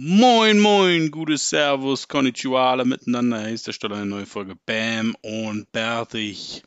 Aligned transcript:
Moin, 0.00 0.60
moin, 0.60 1.10
gutes 1.10 1.48
Servus, 1.48 2.06
Konnichiwa, 2.06 2.70
alle 2.70 2.84
miteinander. 2.84 3.40
Hier 3.40 3.54
ist 3.54 3.66
der 3.66 3.72
Stelle 3.72 3.96
eine 3.96 4.06
neue 4.06 4.26
Folge 4.26 4.54
Bam 4.54 5.16
und 5.22 5.72
Bärtig. 5.72 6.62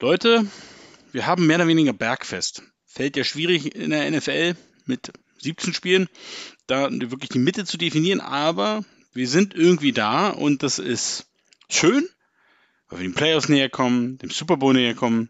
Leute, 0.00 0.46
wir 1.12 1.26
haben 1.26 1.46
mehr 1.46 1.56
oder 1.56 1.66
weniger 1.66 1.92
Bergfest. 1.92 2.62
Fällt 2.86 3.18
ja 3.18 3.24
schwierig 3.24 3.74
in 3.76 3.90
der 3.90 4.10
NFL 4.10 4.56
mit 4.86 5.12
17 5.42 5.74
Spielen, 5.74 6.08
da 6.66 6.88
wirklich 6.90 7.28
die 7.28 7.40
Mitte 7.40 7.66
zu 7.66 7.76
definieren, 7.76 8.20
aber 8.20 8.86
wir 9.12 9.28
sind 9.28 9.52
irgendwie 9.52 9.92
da 9.92 10.30
und 10.30 10.62
das 10.62 10.78
ist 10.78 11.26
schön, 11.68 12.08
weil 12.88 13.00
wir 13.00 13.08
den 13.08 13.14
Playoffs 13.14 13.50
näher 13.50 13.68
kommen, 13.68 14.16
dem 14.16 14.30
Super 14.30 14.56
Bowl 14.56 14.72
näher 14.72 14.94
kommen. 14.94 15.28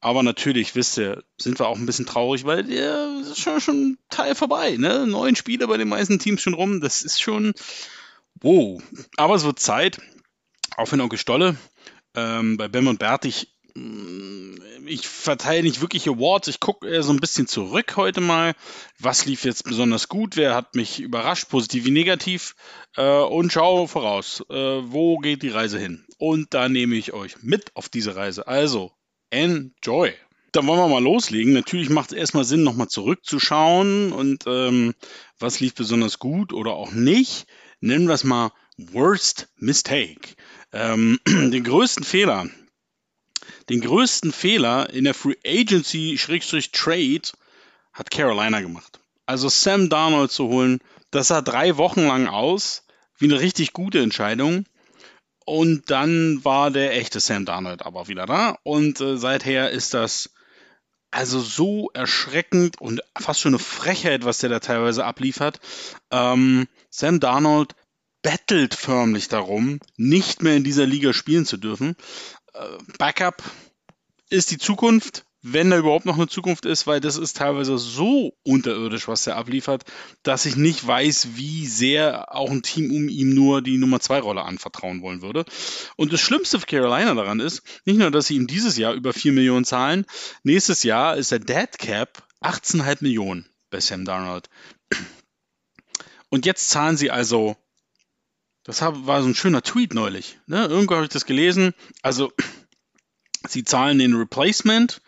Aber 0.00 0.22
natürlich, 0.22 0.74
wisst 0.74 0.98
ihr, 0.98 1.24
sind 1.38 1.58
wir 1.58 1.66
auch 1.66 1.76
ein 1.76 1.86
bisschen 1.86 2.06
traurig, 2.06 2.44
weil 2.44 2.64
der 2.64 3.20
ist 3.22 3.40
schon, 3.40 3.60
schon 3.60 3.98
Teil 4.10 4.34
vorbei. 4.34 4.76
Ne? 4.76 5.06
Neun 5.06 5.34
Spiele 5.34 5.66
bei 5.66 5.76
den 5.76 5.88
meisten 5.88 6.18
Teams 6.18 6.40
schon 6.40 6.54
rum. 6.54 6.80
Das 6.80 7.02
ist 7.02 7.20
schon 7.20 7.52
wow. 8.40 8.80
Aber 9.16 9.34
es 9.34 9.44
wird 9.44 9.58
Zeit. 9.58 9.98
Auch 10.76 10.92
wenn 10.92 11.00
Onkel 11.00 11.18
Stolle 11.18 11.56
ähm, 12.14 12.56
bei 12.56 12.68
Bem 12.68 12.86
und 12.86 13.00
Bertig 13.00 13.48
mm, 13.74 14.58
ich 14.88 15.06
verteile 15.06 15.62
nicht 15.62 15.80
wirklich 15.80 16.08
Awards, 16.08 16.48
ich 16.48 16.60
gucke 16.60 16.88
eher 16.88 17.02
so 17.02 17.12
ein 17.12 17.20
bisschen 17.20 17.46
zurück 17.46 17.96
heute 17.96 18.20
mal. 18.20 18.54
Was 18.98 19.26
lief 19.26 19.44
jetzt 19.44 19.64
besonders 19.64 20.08
gut? 20.08 20.36
Wer 20.36 20.54
hat 20.54 20.74
mich 20.74 21.00
überrascht, 21.00 21.48
positiv 21.48 21.84
wie 21.84 21.90
negativ? 21.90 22.56
Äh, 22.96 23.20
und 23.20 23.52
schaue 23.52 23.88
voraus, 23.88 24.44
äh, 24.48 24.54
wo 24.54 25.18
geht 25.18 25.42
die 25.42 25.50
Reise 25.50 25.78
hin? 25.78 26.06
Und 26.18 26.54
da 26.54 26.68
nehme 26.68 26.96
ich 26.96 27.12
euch 27.12 27.42
mit 27.42 27.74
auf 27.76 27.88
diese 27.88 28.16
Reise. 28.16 28.46
Also, 28.46 28.92
enjoy! 29.30 30.12
Dann 30.52 30.66
wollen 30.66 30.80
wir 30.80 30.88
mal 30.88 31.02
loslegen. 31.02 31.52
Natürlich 31.52 31.90
macht 31.90 32.12
es 32.12 32.18
erstmal 32.18 32.44
Sinn, 32.44 32.62
nochmal 32.62 32.88
zurückzuschauen 32.88 34.12
und 34.12 34.44
ähm, 34.46 34.94
was 35.38 35.60
lief 35.60 35.74
besonders 35.74 36.18
gut 36.18 36.52
oder 36.52 36.72
auch 36.72 36.92
nicht. 36.92 37.46
Nennen 37.80 38.08
wir 38.08 38.14
es 38.14 38.24
mal 38.24 38.52
Worst 38.78 39.48
Mistake. 39.56 40.36
Ähm, 40.72 41.20
den 41.26 41.64
größten 41.64 42.04
Fehler, 42.04 42.48
den 43.68 43.80
größten 43.80 44.32
Fehler 44.32 44.90
in 44.90 45.04
der 45.04 45.14
Free 45.14 45.36
Agency-Trade 45.44 47.22
hat 47.92 48.10
Carolina 48.10 48.60
gemacht. 48.60 49.00
Also 49.26 49.48
Sam 49.48 49.90
Darnold 49.90 50.30
zu 50.30 50.48
holen, 50.48 50.80
das 51.10 51.28
sah 51.28 51.42
drei 51.42 51.76
Wochen 51.76 52.06
lang 52.06 52.26
aus 52.26 52.84
wie 53.18 53.26
eine 53.26 53.40
richtig 53.40 53.72
gute 53.72 54.00
Entscheidung. 54.00 54.64
Und 55.48 55.90
dann 55.90 56.44
war 56.44 56.70
der 56.70 56.94
echte 56.94 57.20
Sam 57.20 57.46
Darnold 57.46 57.80
aber 57.86 58.06
wieder 58.06 58.26
da. 58.26 58.58
Und 58.64 59.00
äh, 59.00 59.16
seither 59.16 59.70
ist 59.70 59.94
das 59.94 60.34
also 61.10 61.40
so 61.40 61.88
erschreckend 61.94 62.78
und 62.82 63.00
fast 63.18 63.40
schon 63.40 63.54
eine 63.54 63.58
Frechheit, 63.58 64.26
was 64.26 64.40
der 64.40 64.50
da 64.50 64.60
teilweise 64.60 65.06
abliefert. 65.06 65.58
Ähm, 66.10 66.68
Sam 66.90 67.18
Darnold 67.18 67.74
bettelt 68.20 68.74
förmlich 68.74 69.28
darum, 69.28 69.80
nicht 69.96 70.42
mehr 70.42 70.54
in 70.54 70.64
dieser 70.64 70.84
Liga 70.84 71.14
spielen 71.14 71.46
zu 71.46 71.56
dürfen. 71.56 71.96
Äh, 72.52 72.66
Backup 72.98 73.42
ist 74.28 74.50
die 74.50 74.58
Zukunft 74.58 75.24
wenn 75.52 75.70
da 75.70 75.78
überhaupt 75.78 76.06
noch 76.06 76.16
eine 76.16 76.28
Zukunft 76.28 76.64
ist, 76.66 76.86
weil 76.86 77.00
das 77.00 77.16
ist 77.16 77.36
teilweise 77.36 77.78
so 77.78 78.36
unterirdisch, 78.44 79.08
was 79.08 79.26
er 79.26 79.36
abliefert, 79.36 79.84
dass 80.22 80.46
ich 80.46 80.56
nicht 80.56 80.86
weiß, 80.86 81.36
wie 81.36 81.66
sehr 81.66 82.34
auch 82.34 82.50
ein 82.50 82.62
Team 82.62 82.90
um 82.90 83.08
ihm 83.08 83.34
nur 83.34 83.62
die 83.62 83.78
Nummer 83.78 84.00
2 84.00 84.20
Rolle 84.20 84.42
anvertrauen 84.42 85.02
wollen 85.02 85.22
würde. 85.22 85.44
Und 85.96 86.12
das 86.12 86.20
Schlimmste 86.20 86.60
für 86.60 86.66
Carolina 86.66 87.14
daran 87.14 87.40
ist, 87.40 87.62
nicht 87.84 87.98
nur, 87.98 88.10
dass 88.10 88.26
sie 88.26 88.36
ihm 88.36 88.46
dieses 88.46 88.76
Jahr 88.76 88.94
über 88.94 89.12
4 89.12 89.32
Millionen 89.32 89.64
zahlen, 89.64 90.04
nächstes 90.42 90.82
Jahr 90.82 91.16
ist 91.16 91.30
der 91.30 91.40
Dead 91.40 91.70
Cap 91.78 92.26
18,5 92.40 92.98
Millionen 93.00 93.48
bei 93.70 93.80
Sam 93.80 94.04
Darnold. 94.04 94.48
Und 96.28 96.46
jetzt 96.46 96.68
zahlen 96.68 96.96
sie 96.96 97.10
also, 97.10 97.56
das 98.64 98.82
war 98.82 99.22
so 99.22 99.28
ein 99.28 99.34
schöner 99.34 99.62
Tweet 99.62 99.94
neulich, 99.94 100.38
ne? 100.46 100.66
irgendwo 100.66 100.94
habe 100.94 101.04
ich 101.04 101.10
das 101.10 101.24
gelesen, 101.24 101.74
also 102.02 102.32
sie 103.48 103.64
zahlen 103.64 103.98
den 103.98 104.14
Replacement 104.14 105.00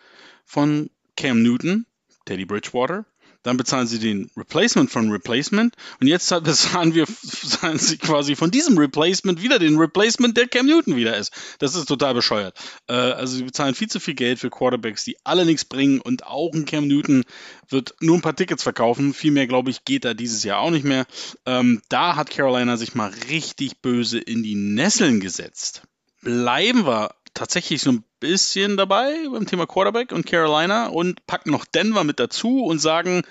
von 0.51 0.89
Cam 1.15 1.41
Newton, 1.41 1.85
Teddy 2.25 2.43
Bridgewater. 2.45 3.05
Dann 3.43 3.57
bezahlen 3.57 3.87
sie 3.87 3.97
den 3.97 4.29
Replacement 4.37 4.91
von 4.91 5.09
Replacement. 5.09 5.75
Und 5.99 6.07
jetzt 6.07 6.29
bezahlen 6.43 6.93
wir 6.93 7.05
bezahlen 7.05 7.79
sie 7.79 7.97
quasi 7.97 8.35
von 8.35 8.51
diesem 8.51 8.77
Replacement 8.77 9.41
wieder 9.41 9.59
den 9.59 9.77
Replacement, 9.77 10.35
der 10.35 10.47
Cam 10.47 10.67
Newton 10.67 10.97
wieder 10.97 11.15
ist. 11.15 11.31
Das 11.59 11.73
ist 11.73 11.85
total 11.85 12.13
bescheuert. 12.13 12.59
Äh, 12.87 12.93
also 12.93 13.37
sie 13.37 13.43
bezahlen 13.43 13.75
viel 13.75 13.87
zu 13.87 14.01
viel 14.01 14.13
Geld 14.13 14.39
für 14.39 14.49
Quarterbacks, 14.49 15.05
die 15.05 15.15
alle 15.23 15.45
nichts 15.45 15.63
bringen. 15.63 16.01
Und 16.01 16.27
auch 16.27 16.53
ein 16.53 16.65
Cam 16.65 16.85
Newton 16.85 17.23
wird 17.69 17.95
nur 18.01 18.17
ein 18.17 18.21
paar 18.21 18.35
Tickets 18.35 18.61
verkaufen. 18.61 19.13
Viel 19.13 19.31
mehr, 19.31 19.47
glaube 19.47 19.71
ich, 19.71 19.85
geht 19.85 20.03
da 20.03 20.13
dieses 20.13 20.43
Jahr 20.43 20.59
auch 20.59 20.71
nicht 20.71 20.85
mehr. 20.85 21.07
Ähm, 21.45 21.81
da 21.87 22.17
hat 22.17 22.29
Carolina 22.29 22.75
sich 22.75 22.93
mal 22.93 23.11
richtig 23.29 23.81
böse 23.81 24.19
in 24.19 24.43
die 24.43 24.55
Nesseln 24.55 25.21
gesetzt. 25.21 25.83
Bleiben 26.21 26.85
wir 26.85 27.15
tatsächlich 27.33 27.81
so 27.81 27.91
ein 27.91 28.03
bisschen 28.19 28.77
dabei 28.77 29.27
beim 29.31 29.45
Thema 29.45 29.65
Quarterback 29.65 30.11
und 30.11 30.25
Carolina 30.25 30.87
und 30.87 31.25
packen 31.27 31.51
noch 31.51 31.65
Denver 31.65 32.03
mit 32.03 32.19
dazu 32.19 32.63
und 32.63 32.79
sagen, 32.79 33.23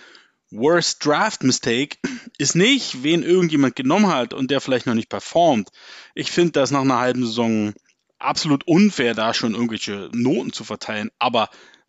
Worst 0.50 1.04
Draft 1.04 1.44
Mistake 1.44 1.96
ist 2.38 2.56
nicht, 2.56 3.02
wen 3.02 3.22
irgendjemand 3.22 3.76
genommen 3.76 4.08
hat 4.08 4.34
und 4.34 4.50
der 4.50 4.60
vielleicht 4.60 4.86
noch 4.86 4.94
nicht 4.94 5.08
performt. 5.08 5.70
Ich 6.14 6.30
finde 6.30 6.52
das 6.52 6.70
nach 6.70 6.80
einer 6.80 6.98
halben 6.98 7.24
Saison 7.24 7.72
absolut 8.18 8.66
unfair, 8.66 9.14
da 9.14 9.32
schon 9.32 9.54
irgendwelche 9.54 10.10
Noten 10.12 10.52
zu 10.52 10.64
verteilen. 10.64 11.10
Aber 11.18 11.48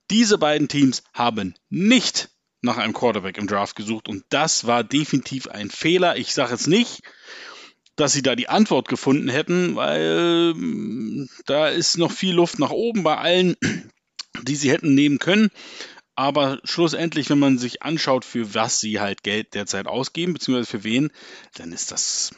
diese 0.10 0.38
beiden 0.38 0.68
Teams 0.68 1.04
haben 1.14 1.56
nicht 1.70 2.30
nach 2.62 2.78
einem 2.78 2.94
Quarterback 2.94 3.38
im 3.38 3.48
Draft 3.48 3.76
gesucht 3.76 4.08
und 4.08 4.24
das 4.30 4.68
war 4.68 4.84
definitiv 4.84 5.48
ein 5.48 5.72
Fehler. 5.72 6.18
Ich 6.18 6.34
sage 6.34 6.54
es 6.54 6.68
nicht, 6.68 7.02
dass 7.96 8.14
sie 8.14 8.22
da 8.22 8.36
die 8.36 8.50
Antwort 8.50 8.88
gefunden 8.88 9.30
hätten, 9.30 9.76
weil 9.76 10.54
mm, 10.54 11.30
da 11.46 11.68
ist 11.68 11.98
noch 11.98 12.12
viel 12.12 12.34
Luft 12.34 12.60
nach 12.60 12.72
oben 12.72 13.04
bei 13.04 13.18
allen, 13.18 13.56
die 14.44 14.56
sie 14.56 14.72
hätten 14.72 14.94
nehmen 14.94 15.20
können. 15.20 15.50
Aber 16.16 16.60
schlussendlich, 16.64 17.30
wenn 17.30 17.40
man 17.40 17.58
sich 17.58 17.84
anschaut, 17.84 18.26
für 18.26 18.54
was 18.54 18.80
sie 18.80 19.00
halt 19.00 19.24
Geld 19.24 19.54
derzeit 19.54 19.88
ausgeben, 19.88 20.34
beziehungsweise 20.34 20.70
für 20.70 20.84
wen, 20.84 21.12
dann 21.56 21.72
ist 21.72 21.92
das, 21.92 22.32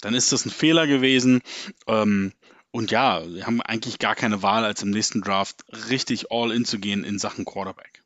dann 0.00 0.14
ist 0.14 0.32
das 0.32 0.46
ein 0.46 0.50
Fehler 0.50 0.86
gewesen. 0.86 1.42
Ähm, 1.86 2.32
und 2.72 2.90
ja, 2.90 3.26
wir 3.26 3.46
haben 3.46 3.60
eigentlich 3.60 3.98
gar 3.98 4.14
keine 4.14 4.42
Wahl, 4.42 4.64
als 4.64 4.82
im 4.82 4.90
nächsten 4.90 5.22
Draft 5.22 5.64
richtig 5.90 6.30
all 6.30 6.52
in 6.52 6.64
zu 6.64 6.78
gehen 6.78 7.04
in 7.04 7.18
Sachen 7.18 7.44
Quarterback. 7.44 8.02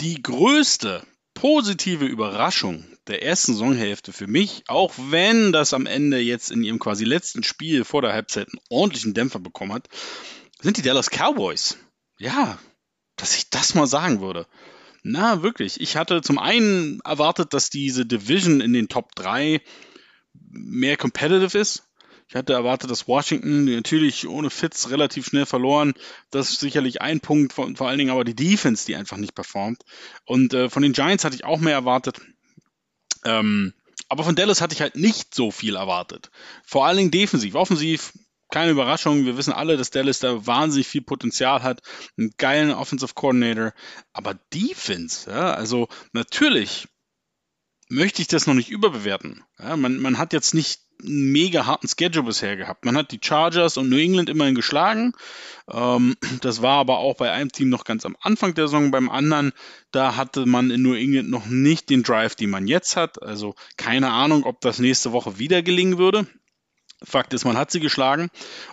Die 0.00 0.22
größte 0.22 1.04
positive 1.34 2.04
Überraschung 2.04 2.86
der 3.06 3.22
ersten 3.22 3.52
Saisonhälfte 3.52 4.12
für 4.12 4.26
mich, 4.26 4.64
auch 4.68 4.94
wenn 4.96 5.52
das 5.52 5.74
am 5.74 5.86
Ende 5.86 6.18
jetzt 6.18 6.50
in 6.50 6.62
ihrem 6.62 6.78
quasi 6.78 7.04
letzten 7.04 7.42
Spiel 7.42 7.84
vor 7.84 8.02
der 8.02 8.12
Halbzeit 8.12 8.48
einen 8.48 8.62
ordentlichen 8.68 9.14
Dämpfer 9.14 9.40
bekommen 9.40 9.72
hat, 9.72 9.88
sind 10.60 10.76
die 10.76 10.82
Dallas 10.82 11.10
Cowboys. 11.10 11.78
Ja, 12.18 12.58
dass 13.16 13.36
ich 13.36 13.50
das 13.50 13.74
mal 13.74 13.86
sagen 13.86 14.20
würde. 14.20 14.46
Na, 15.02 15.42
wirklich. 15.42 15.80
Ich 15.80 15.96
hatte 15.96 16.22
zum 16.22 16.38
einen 16.38 17.00
erwartet, 17.00 17.54
dass 17.54 17.70
diese 17.70 18.06
Division 18.06 18.60
in 18.60 18.72
den 18.72 18.88
Top 18.88 19.14
3 19.16 19.60
mehr 20.48 20.96
competitive 20.96 21.58
ist. 21.58 21.82
Ich 22.32 22.36
hatte 22.36 22.54
erwartet, 22.54 22.90
dass 22.90 23.06
Washington 23.08 23.66
natürlich 23.66 24.26
ohne 24.26 24.48
Fitz 24.48 24.88
relativ 24.88 25.26
schnell 25.26 25.44
verloren. 25.44 25.92
Das 26.30 26.48
ist 26.48 26.60
sicherlich 26.60 27.02
ein 27.02 27.20
Punkt, 27.20 27.52
vor, 27.52 27.68
vor 27.76 27.88
allen 27.88 27.98
Dingen 27.98 28.10
aber 28.10 28.24
die 28.24 28.34
Defense, 28.34 28.86
die 28.86 28.96
einfach 28.96 29.18
nicht 29.18 29.34
performt. 29.34 29.82
Und 30.24 30.54
äh, 30.54 30.70
von 30.70 30.82
den 30.82 30.94
Giants 30.94 31.26
hatte 31.26 31.34
ich 31.34 31.44
auch 31.44 31.60
mehr 31.60 31.74
erwartet. 31.74 32.22
Ähm, 33.26 33.74
aber 34.08 34.24
von 34.24 34.34
Dallas 34.34 34.62
hatte 34.62 34.72
ich 34.72 34.80
halt 34.80 34.96
nicht 34.96 35.34
so 35.34 35.50
viel 35.50 35.76
erwartet. 35.76 36.30
Vor 36.64 36.86
allen 36.86 36.96
Dingen 36.96 37.10
defensiv. 37.10 37.54
Offensiv, 37.54 38.14
keine 38.50 38.70
Überraschung. 38.70 39.26
Wir 39.26 39.36
wissen 39.36 39.52
alle, 39.52 39.76
dass 39.76 39.90
Dallas 39.90 40.20
da 40.20 40.46
wahnsinnig 40.46 40.88
viel 40.88 41.02
Potenzial 41.02 41.62
hat. 41.62 41.82
Einen 42.16 42.32
geilen 42.38 42.70
Offensive 42.70 43.12
Coordinator. 43.12 43.74
Aber 44.14 44.32
Defense, 44.54 45.30
ja, 45.30 45.52
also 45.52 45.86
natürlich 46.14 46.88
möchte 47.90 48.22
ich 48.22 48.28
das 48.28 48.46
noch 48.46 48.54
nicht 48.54 48.70
überbewerten. 48.70 49.44
Ja, 49.58 49.76
man, 49.76 49.98
man 49.98 50.16
hat 50.16 50.32
jetzt 50.32 50.54
nicht 50.54 50.80
einen 51.04 51.32
mega 51.32 51.66
harten 51.66 51.88
Schedule 51.88 52.26
bisher 52.26 52.56
gehabt. 52.56 52.84
Man 52.84 52.96
hat 52.96 53.12
die 53.12 53.20
Chargers 53.22 53.76
und 53.76 53.88
New 53.88 53.98
England 53.98 54.28
immerhin 54.28 54.54
geschlagen. 54.54 55.12
Ähm, 55.70 56.16
das 56.40 56.62
war 56.62 56.78
aber 56.78 56.98
auch 56.98 57.16
bei 57.16 57.30
einem 57.30 57.52
Team 57.52 57.68
noch 57.68 57.84
ganz 57.84 58.06
am 58.06 58.16
Anfang 58.20 58.54
der 58.54 58.68
Saison. 58.68 58.90
Beim 58.90 59.10
anderen, 59.10 59.52
da 59.90 60.16
hatte 60.16 60.46
man 60.46 60.70
in 60.70 60.82
New 60.82 60.94
England 60.94 61.30
noch 61.30 61.46
nicht 61.46 61.90
den 61.90 62.02
Drive, 62.02 62.34
den 62.34 62.50
man 62.50 62.66
jetzt 62.66 62.96
hat. 62.96 63.22
Also 63.22 63.54
keine 63.76 64.10
Ahnung, 64.10 64.44
ob 64.44 64.60
das 64.60 64.78
nächste 64.78 65.12
Woche 65.12 65.38
wieder 65.38 65.62
gelingen 65.62 65.98
würde. 65.98 66.26
Fakt 67.04 67.34
ist, 67.34 67.44
man 67.44 67.56
hat 67.56 67.70
sie 67.70 67.80
geschlagen. 67.80 68.28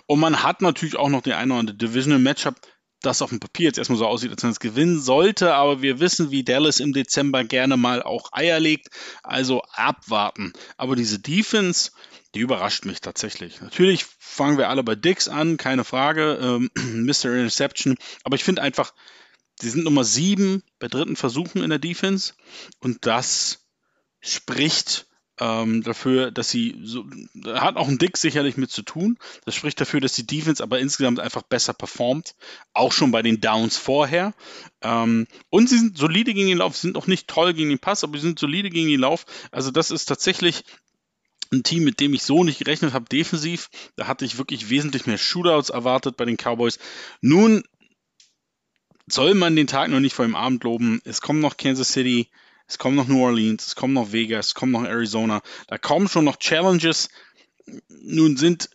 Und 0.06 0.20
man 0.20 0.42
hat 0.42 0.62
natürlich 0.62 0.96
auch 0.96 1.08
noch 1.08 1.22
den 1.22 1.32
einen 1.32 1.50
oder 1.50 1.60
anderen 1.60 1.78
Divisional 1.78 2.20
Matchup, 2.20 2.54
das 3.02 3.22
auf 3.22 3.30
dem 3.30 3.40
Papier 3.40 3.66
jetzt 3.66 3.78
erstmal 3.78 3.98
so 3.98 4.06
aussieht, 4.06 4.30
als 4.30 4.42
wenn 4.42 4.50
es 4.50 4.60
gewinnen 4.60 5.00
sollte, 5.00 5.54
aber 5.54 5.82
wir 5.82 6.00
wissen, 6.00 6.30
wie 6.30 6.44
Dallas 6.44 6.80
im 6.80 6.92
Dezember 6.92 7.44
gerne 7.44 7.76
mal 7.76 8.02
auch 8.02 8.32
Eier 8.32 8.60
legt, 8.60 8.88
also 9.22 9.62
abwarten. 9.72 10.52
Aber 10.76 10.96
diese 10.96 11.18
Defense, 11.18 11.92
die 12.34 12.40
überrascht 12.40 12.84
mich 12.84 13.00
tatsächlich. 13.00 13.60
Natürlich 13.60 14.04
fangen 14.18 14.58
wir 14.58 14.68
alle 14.68 14.82
bei 14.84 14.94
Dix 14.94 15.28
an, 15.28 15.56
keine 15.56 15.84
Frage, 15.84 16.38
ähm, 16.40 16.70
Mr. 17.06 17.34
Interception, 17.34 17.96
aber 18.24 18.36
ich 18.36 18.44
finde 18.44 18.62
einfach, 18.62 18.94
sie 19.60 19.70
sind 19.70 19.84
Nummer 19.84 20.04
sieben 20.04 20.62
bei 20.78 20.88
dritten 20.88 21.16
Versuchen 21.16 21.62
in 21.62 21.70
der 21.70 21.78
Defense 21.78 22.34
und 22.80 23.06
das 23.06 23.66
spricht 24.20 25.06
ähm, 25.40 25.82
dafür, 25.82 26.30
dass 26.30 26.50
sie 26.50 26.78
so, 26.84 27.06
hat 27.46 27.76
auch 27.76 27.88
ein 27.88 27.98
Dick 27.98 28.18
sicherlich 28.18 28.58
mit 28.58 28.70
zu 28.70 28.82
tun. 28.82 29.18
Das 29.46 29.54
spricht 29.54 29.80
dafür, 29.80 30.00
dass 30.00 30.12
die 30.12 30.26
Defense 30.26 30.62
aber 30.62 30.78
insgesamt 30.78 31.18
einfach 31.18 31.42
besser 31.42 31.72
performt, 31.72 32.34
auch 32.74 32.92
schon 32.92 33.10
bei 33.10 33.22
den 33.22 33.40
Downs 33.40 33.78
vorher. 33.78 34.34
Ähm, 34.82 35.26
und 35.48 35.68
sie 35.68 35.78
sind 35.78 35.96
solide 35.96 36.34
gegen 36.34 36.48
den 36.48 36.58
Lauf, 36.58 36.76
sind 36.76 36.96
auch 36.96 37.06
nicht 37.06 37.26
toll 37.26 37.54
gegen 37.54 37.70
den 37.70 37.78
Pass, 37.78 38.04
aber 38.04 38.18
sie 38.18 38.26
sind 38.26 38.38
solide 38.38 38.68
gegen 38.68 38.88
den 38.88 39.00
Lauf. 39.00 39.24
Also 39.50 39.70
das 39.70 39.90
ist 39.90 40.04
tatsächlich 40.04 40.62
ein 41.52 41.62
Team, 41.62 41.84
mit 41.84 42.00
dem 42.00 42.12
ich 42.14 42.22
so 42.22 42.44
nicht 42.44 42.58
gerechnet 42.58 42.92
habe, 42.92 43.06
defensiv. 43.06 43.70
Da 43.96 44.06
hatte 44.06 44.26
ich 44.26 44.38
wirklich 44.38 44.68
wesentlich 44.68 45.06
mehr 45.06 45.18
Shootouts 45.18 45.70
erwartet 45.70 46.18
bei 46.18 46.26
den 46.26 46.36
Cowboys. 46.36 46.78
Nun 47.22 47.64
soll 49.06 49.34
man 49.34 49.56
den 49.56 49.66
Tag 49.66 49.90
noch 49.90 50.00
nicht 50.00 50.14
vor 50.14 50.26
dem 50.26 50.36
Abend 50.36 50.62
loben. 50.64 51.00
Es 51.04 51.22
kommen 51.22 51.40
noch 51.40 51.56
Kansas 51.56 51.92
City, 51.92 52.28
es 52.70 52.78
kommen 52.78 52.94
noch 52.94 53.08
New 53.08 53.22
Orleans, 53.22 53.66
es 53.66 53.74
kommen 53.74 53.94
noch 53.94 54.12
Vegas, 54.12 54.48
es 54.48 54.54
kommen 54.54 54.70
noch 54.72 54.84
Arizona. 54.84 55.42
Da 55.66 55.76
kommen 55.76 56.08
schon 56.08 56.24
noch 56.24 56.36
Challenges. 56.36 57.08
Nun 57.88 58.36
sind 58.36 58.70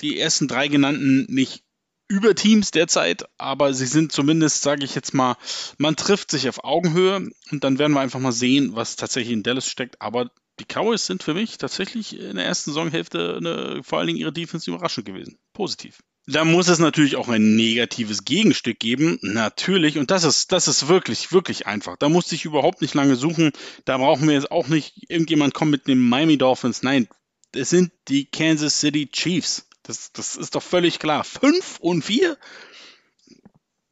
die 0.00 0.20
ersten 0.20 0.48
drei 0.48 0.68
genannten 0.68 1.26
nicht 1.28 1.64
über 2.08 2.34
Teams 2.34 2.70
derzeit, 2.70 3.24
aber 3.38 3.72
sie 3.72 3.86
sind 3.86 4.12
zumindest, 4.12 4.62
sage 4.62 4.84
ich 4.84 4.94
jetzt 4.94 5.14
mal, 5.14 5.36
man 5.78 5.96
trifft 5.96 6.30
sich 6.30 6.48
auf 6.48 6.62
Augenhöhe 6.62 7.30
und 7.50 7.64
dann 7.64 7.78
werden 7.78 7.94
wir 7.94 8.00
einfach 8.00 8.20
mal 8.20 8.32
sehen, 8.32 8.74
was 8.74 8.96
tatsächlich 8.96 9.32
in 9.32 9.42
Dallas 9.42 9.68
steckt. 9.68 10.00
Aber 10.00 10.30
die 10.60 10.64
Cowboys 10.64 11.06
sind 11.06 11.22
für 11.22 11.34
mich 11.34 11.56
tatsächlich 11.56 12.18
in 12.18 12.36
der 12.36 12.44
ersten 12.44 12.72
Saisonhälfte 12.72 13.36
eine, 13.36 13.82
vor 13.82 13.98
allen 13.98 14.08
Dingen 14.08 14.18
ihre 14.18 14.32
Defense 14.32 14.70
überraschend 14.70 15.06
gewesen. 15.06 15.38
Positiv. 15.54 16.00
Da 16.30 16.44
muss 16.44 16.68
es 16.68 16.78
natürlich 16.78 17.16
auch 17.16 17.28
ein 17.28 17.56
negatives 17.56 18.26
Gegenstück 18.26 18.78
geben. 18.78 19.18
Natürlich. 19.22 19.96
Und 19.96 20.10
das 20.10 20.24
ist, 20.24 20.52
das 20.52 20.68
ist 20.68 20.86
wirklich, 20.86 21.32
wirklich 21.32 21.66
einfach. 21.66 21.96
Da 21.96 22.10
musste 22.10 22.34
ich 22.34 22.44
überhaupt 22.44 22.82
nicht 22.82 22.92
lange 22.92 23.16
suchen. 23.16 23.50
Da 23.86 23.96
brauchen 23.96 24.28
wir 24.28 24.34
jetzt 24.34 24.50
auch 24.50 24.68
nicht 24.68 25.10
irgendjemand 25.10 25.54
kommen 25.54 25.70
mit 25.70 25.86
den 25.86 25.98
Miami 25.98 26.36
Dolphins. 26.36 26.82
Nein, 26.82 27.08
es 27.54 27.70
sind 27.70 27.92
die 28.08 28.26
Kansas 28.26 28.78
City 28.78 29.08
Chiefs. 29.10 29.68
Das, 29.82 30.12
das 30.12 30.36
ist 30.36 30.54
doch 30.54 30.62
völlig 30.62 30.98
klar. 30.98 31.24
Fünf 31.24 31.78
und 31.80 32.04
vier? 32.04 32.36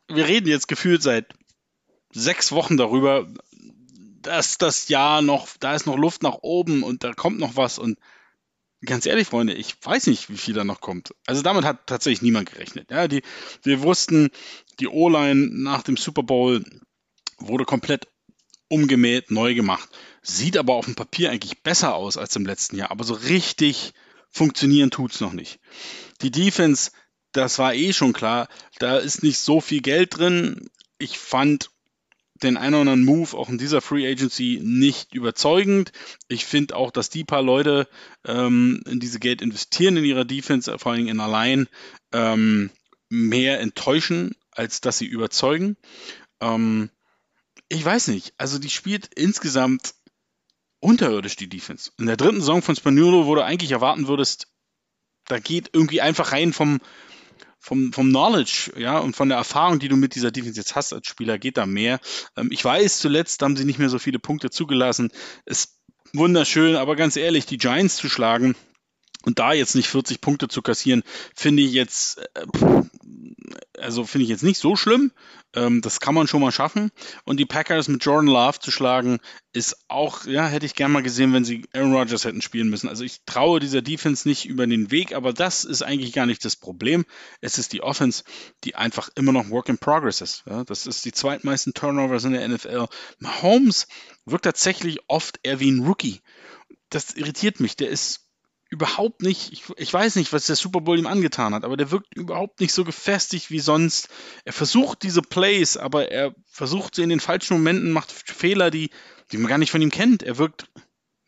Wir 0.07 0.29
reden 0.29 0.49
jetzt 0.49 0.69
gefühlt 0.69 1.03
seit 1.03 1.33
sechs 2.13 2.53
Wochen 2.53 2.77
darüber, 2.77 3.27
dass 4.21 4.59
das 4.59 4.89
Jahr 4.89 5.23
noch, 5.23 5.49
da 5.59 5.75
ist 5.75 5.87
noch 5.87 5.97
Luft 5.97 6.23
nach 6.23 6.41
oben 6.43 6.83
und 6.83 7.03
da 7.03 7.15
kommt 7.15 7.39
noch 7.39 7.57
was 7.57 7.79
und 7.79 7.99
ganz 8.85 9.07
ehrlich, 9.07 9.29
Freunde, 9.29 9.55
ich 9.55 9.75
weiß 9.83 10.07
nicht, 10.07 10.31
wie 10.31 10.37
viel 10.37 10.55
da 10.55 10.65
noch 10.65 10.81
kommt. 10.81 11.15
Also 11.27 11.43
damit 11.43 11.65
hat 11.65 11.87
tatsächlich 11.87 12.23
niemand 12.23 12.51
gerechnet. 12.51 12.91
Ja, 12.91 13.09
die, 13.09 13.23
wir 13.63 13.83
wussten, 13.83 14.31
die 14.81 14.89
O-Line 14.89 15.49
nach 15.53 15.83
dem 15.83 15.97
Super 15.97 16.23
Bowl 16.23 16.65
wurde 17.39 17.65
komplett 17.65 18.09
umgemäht, 18.69 19.31
neu 19.31 19.55
gemacht. 19.55 19.89
Sieht 20.23 20.57
aber 20.57 20.75
auf 20.75 20.87
dem 20.87 20.95
Papier 20.95 21.31
eigentlich 21.31 21.63
besser 21.63 21.95
aus 21.95 22.17
als 22.17 22.37
im 22.37 22.47
letzten 22.47 22.77
Jahr. 22.77 22.91
Aber 22.91 23.05
so 23.05 23.15
richtig 23.15 23.95
funktionieren 24.31 24.91
tut 24.91 25.13
es 25.13 25.21
noch 25.21 25.33
nicht. 25.33 25.61
Die 26.23 26.31
Defense, 26.31 26.91
das 27.33 27.59
war 27.59 27.75
eh 27.75 27.93
schon 27.93 28.13
klar, 28.13 28.49
da 28.79 28.99
ist 28.99 29.23
nicht 29.23 29.39
so 29.39 29.61
viel 29.61 29.81
Geld 29.81 30.19
drin. 30.19 30.69
Ich 30.99 31.19
fand 31.19 31.71
den 32.43 32.57
einen 32.57 32.75
oder 32.75 32.93
anderen 32.93 33.05
Move 33.05 33.37
auch 33.37 33.49
in 33.49 33.59
dieser 33.59 33.81
Free 33.81 34.07
Agency 34.11 34.61
nicht 34.63 35.15
überzeugend. 35.15 35.93
Ich 36.29 36.45
finde 36.45 36.77
auch, 36.77 36.91
dass 36.91 37.11
die 37.11 37.25
paar 37.25 37.43
Leute 37.43 37.89
ähm, 38.25 38.83
in 38.87 39.01
diese 39.01 39.19
Geld 39.19 39.43
investieren 39.43 39.97
in 39.97 40.05
ihrer 40.05 40.25
Defense, 40.25 40.79
vor 40.79 40.93
allem 40.93 41.09
in 41.09 41.21
allein, 41.21 41.69
ähm, 42.13 42.71
mehr 43.09 43.61
enttäuschen, 43.61 44.35
als 44.51 44.81
dass 44.81 44.99
sie 44.99 45.07
überzeugen. 45.07 45.77
Ähm, 46.41 46.91
ich 47.69 47.85
weiß 47.85 48.09
nicht, 48.09 48.35
also 48.39 48.59
die 48.59 48.71
spielt 48.71 49.11
insgesamt 49.15 49.95
unterirdisch 50.81 51.37
die 51.37 51.49
Defense. 51.49 51.91
In 51.99 52.07
der 52.07 52.17
dritten 52.17 52.41
Saison 52.41 52.63
von 52.63 52.77
Spaniolo, 52.77 53.27
wo 53.27 53.35
du 53.35 53.45
eigentlich 53.45 53.73
erwarten 53.73 54.09
würdest, 54.09 54.49
da 55.27 55.39
geht 55.39 55.71
irgendwie 55.73 56.01
einfach 56.01 56.33
rein 56.33 56.53
vom, 56.53 56.81
vom, 57.67 57.93
vom 57.93 58.11
Knowledge, 58.11 58.71
ja, 58.77 58.99
und 58.99 59.17
von 59.17 59.29
der 59.29 59.39
Erfahrung, 59.39 59.81
die 59.81 59.89
du 59.89 59.97
mit 59.97 60.15
dieser 60.15 60.31
Defense 60.31 60.61
jetzt 60.61 60.77
hast 60.77 60.93
als 60.93 61.09
Spieler, 61.09 61.37
geht 61.37 61.57
da 61.57 61.67
mehr. 61.67 61.99
Ähm, 62.37 62.51
ich 62.53 62.65
weiß, 62.65 63.01
zuletzt 63.01 63.43
haben 63.43 63.57
sie 63.57 63.65
nicht 63.65 63.81
mehr 63.81 63.89
so 63.89 63.99
viele 63.99 64.21
Punkte 64.21 64.51
zugelassen. 64.51 65.11
Ist 65.47 65.81
wunderschön, 66.13 66.77
aber 66.77 66.95
ganz 66.95 67.17
ehrlich, 67.17 67.45
die 67.45 67.59
Giants 67.59 67.97
zu 67.97 68.09
schlagen, 68.09 68.55
und 69.25 69.41
da 69.41 69.53
jetzt 69.53 69.75
nicht 69.75 69.89
40 69.89 70.21
Punkte 70.21 70.47
zu 70.47 70.63
kassieren, 70.63 71.03
finde 71.35 71.65
ich 71.65 71.73
jetzt, 71.73 72.19
äh, 72.35 72.47
also 73.87 74.05
finde 74.05 74.25
ich 74.25 74.31
jetzt 74.31 74.43
nicht 74.43 74.59
so 74.59 74.75
schlimm. 74.75 75.13
Ähm, 75.55 75.81
das 75.81 76.01
kann 76.01 76.15
man 76.15 76.27
schon 76.27 76.41
mal 76.41 76.51
schaffen. 76.51 76.91
Und 77.25 77.39
die 77.39 77.47
Packers 77.47 77.87
mit 77.87 78.05
Jordan 78.05 78.27
Love 78.27 78.59
zu 78.59 78.73
schlagen, 78.73 79.21
ist 79.53 79.77
auch, 79.87 80.27
ja, 80.27 80.49
hätte 80.49 80.67
ich 80.67 80.75
gern 80.75 80.91
mal 80.91 81.05
gesehen, 81.05 81.33
wenn 81.33 81.45
sie 81.45 81.65
Aaron 81.73 81.95
Rodgers 81.95 82.25
hätten 82.25 82.43
spielen 82.43 82.69
müssen. 82.69 82.89
Also 82.89 83.05
ich 83.05 83.21
traue 83.27 83.61
dieser 83.61 83.83
Defense 83.83 84.27
nicht 84.27 84.45
über 84.45 84.67
den 84.67 84.91
Weg, 84.91 85.15
aber 85.15 85.33
das 85.33 85.65
ist 85.65 85.83
eigentlich 85.83 86.13
gar 86.13 86.27
nicht 86.27 86.45
das 86.45 86.57
Problem. 86.57 87.07
Es 87.41 87.59
ist 87.59 87.73
die 87.73 87.81
Offense, 87.81 88.25
die 88.65 88.75
einfach 88.75 89.09
immer 89.15 89.31
noch 89.31 89.51
Work 89.51 89.69
in 89.69 89.79
Progress 89.79 90.21
ist. 90.21 90.43
Ja, 90.47 90.65
das 90.65 90.89
ist 90.89 91.05
die 91.05 91.13
zweitmeisten 91.13 91.73
Turnovers 91.73 92.25
in 92.25 92.33
der 92.33 92.47
NFL. 92.49 92.87
Mahomes 93.21 93.87
wirkt 94.25 94.47
tatsächlich 94.47 94.99
oft 95.07 95.39
eher 95.45 95.61
wie 95.61 95.71
ein 95.71 95.87
Rookie. 95.87 96.23
Das 96.91 97.15
irritiert 97.15 97.61
mich. 97.61 97.77
Der 97.77 97.89
ist 97.89 98.26
überhaupt 98.69 99.23
nicht, 99.23 99.53
ich, 99.53 99.65
ich, 99.77 99.93
weiß 99.93 100.17
nicht, 100.17 100.33
was 100.33 100.47
der 100.47 100.57
Super 100.57 100.81
Bowl 100.81 100.99
ihm 100.99 101.07
angetan 101.07 101.55
hat, 101.55 101.65
aber 101.65 101.77
der 101.77 101.91
wirkt 101.91 102.17
überhaupt 102.17 102.61
nicht 102.61 102.73
so 102.73 102.85
gefestigt 102.85 103.51
wie 103.51 103.61
sonst. 103.61 104.09
Er 104.45 104.53
versucht 104.53 105.03
diese 105.03 105.23
Plays, 105.23 105.77
aber 105.77 106.11
er 106.11 106.35
versucht 106.47 106.95
sie 106.95 107.03
in 107.03 107.09
den 107.09 107.21
falschen 107.21 107.55
Momenten, 107.55 107.93
macht 107.93 108.11
Fehler, 108.11 108.71
die, 108.71 108.91
die 109.31 109.39
man 109.39 109.49
gar 109.49 109.59
nicht 109.59 109.71
von 109.71 109.83
ihm 109.83 109.91
kennt. 109.91 110.23
Er 110.23 110.39
wirkt 110.39 110.67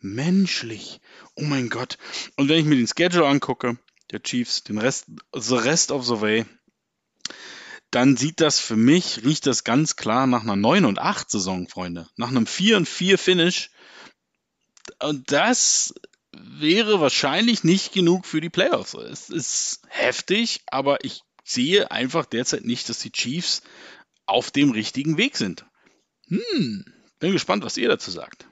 menschlich. 0.01 1.01
Oh 1.37 1.45
mein 1.45 1.69
Gott. 1.69 1.99
Und 2.37 2.49
wenn 2.49 2.59
ich 2.59 2.65
mir 2.65 2.77
den 2.77 2.89
Schedule 2.89 3.27
angucke, 3.27 3.79
der 4.11 4.23
Chiefs, 4.23 4.65
den 4.65 4.79
Rest, 4.79 5.07
the 5.35 5.55
rest 5.55 5.93
of 5.93 6.05
the 6.07 6.21
way, 6.21 6.45
dann 7.91 8.17
sieht 8.17 8.41
das 8.41 8.61
für 8.61 8.77
mich, 8.77 9.25
riecht 9.25 9.47
das 9.47 9.65
ganz 9.65 9.97
klar 9.97 10.27
nach 10.27 10.43
einer 10.43 10.57
9 10.57 10.85
und 10.85 10.99
8 10.99 11.31
Saison, 11.31 11.69
Freunde. 11.69 12.09
Nach 12.17 12.29
einem 12.29 12.47
4 12.47 12.77
und 12.79 12.89
4 12.89 13.17
Finish. 13.17 13.71
Und 15.01 15.33
das 15.33 15.95
wäre 16.61 17.01
wahrscheinlich 17.01 17.65
nicht 17.65 17.93
genug 17.93 18.27
für 18.27 18.41
die 18.41 18.51
Playoffs. 18.51 18.95
Es 18.95 19.31
ist 19.31 19.83
heftig, 19.89 20.63
aber 20.67 21.05
ich 21.05 21.23
sehe 21.45 21.91
einfach 21.91 22.27
derzeit 22.27 22.65
nicht, 22.65 22.89
dass 22.89 22.99
die 22.99 23.13
Chiefs 23.13 23.63
auf 24.27 24.51
dem 24.51 24.71
richtigen 24.71 25.17
Weg 25.17 25.37
sind. 25.37 25.65
Hm, 26.29 26.85
bin 27.19 27.33
gespannt, 27.33 27.65
was 27.65 27.77
ihr 27.77 27.89
dazu 27.89 28.11
sagt. 28.11 28.47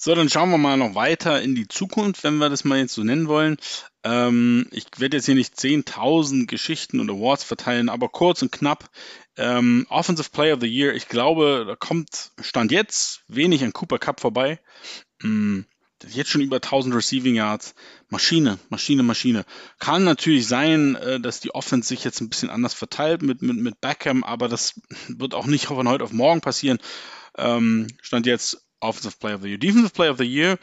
So, 0.00 0.14
dann 0.14 0.30
schauen 0.30 0.50
wir 0.50 0.58
mal 0.58 0.76
noch 0.76 0.94
weiter 0.94 1.42
in 1.42 1.56
die 1.56 1.66
Zukunft, 1.66 2.22
wenn 2.22 2.38
wir 2.38 2.48
das 2.48 2.64
mal 2.64 2.78
jetzt 2.78 2.94
so 2.94 3.02
nennen 3.02 3.26
wollen. 3.26 3.56
Ähm, 4.04 4.68
ich 4.70 4.86
werde 4.96 5.16
jetzt 5.16 5.26
hier 5.26 5.34
nicht 5.34 5.58
10.000 5.58 6.46
Geschichten 6.46 7.00
und 7.00 7.10
Awards 7.10 7.42
verteilen, 7.42 7.88
aber 7.88 8.08
kurz 8.08 8.40
und 8.40 8.52
knapp. 8.52 8.90
Ähm, 9.36 9.86
Offensive 9.88 10.30
Player 10.30 10.54
of 10.54 10.60
the 10.60 10.68
Year, 10.68 10.94
ich 10.94 11.08
glaube, 11.08 11.64
da 11.66 11.74
kommt 11.74 12.30
Stand 12.40 12.70
jetzt 12.70 13.24
wenig 13.26 13.64
an 13.64 13.72
Cooper 13.72 13.98
Cup 13.98 14.20
vorbei. 14.20 14.60
Hm, 15.20 15.66
jetzt 16.06 16.30
schon 16.30 16.40
über 16.40 16.56
1000 16.56 16.94
Receiving 16.94 17.34
Yards. 17.34 17.74
Maschine, 18.08 18.58
Maschine, 18.68 19.02
Maschine. 19.02 19.44
Kann 19.78 20.04
natürlich 20.04 20.46
sein, 20.46 20.94
äh, 20.96 21.20
dass 21.20 21.40
die 21.40 21.54
Offense 21.54 21.88
sich 21.88 22.04
jetzt 22.04 22.20
ein 22.20 22.28
bisschen 22.28 22.50
anders 22.50 22.74
verteilt 22.74 23.22
mit, 23.22 23.42
mit, 23.42 23.56
mit 23.56 23.80
Beckham, 23.80 24.24
aber 24.24 24.48
das 24.48 24.80
wird 25.08 25.34
auch 25.34 25.46
nicht 25.46 25.66
von 25.66 25.88
heute 25.88 26.04
auf 26.04 26.12
morgen 26.12 26.40
passieren. 26.40 26.78
Ähm, 27.36 27.88
stand 28.02 28.26
jetzt 28.26 28.64
Offensive 28.80 29.16
Player 29.18 29.36
of 29.36 29.42
the 29.42 29.48
Year. 29.48 29.58
Defensive 29.58 29.92
Player 29.92 30.12
of 30.12 30.18
the 30.18 30.24
Year. 30.24 30.58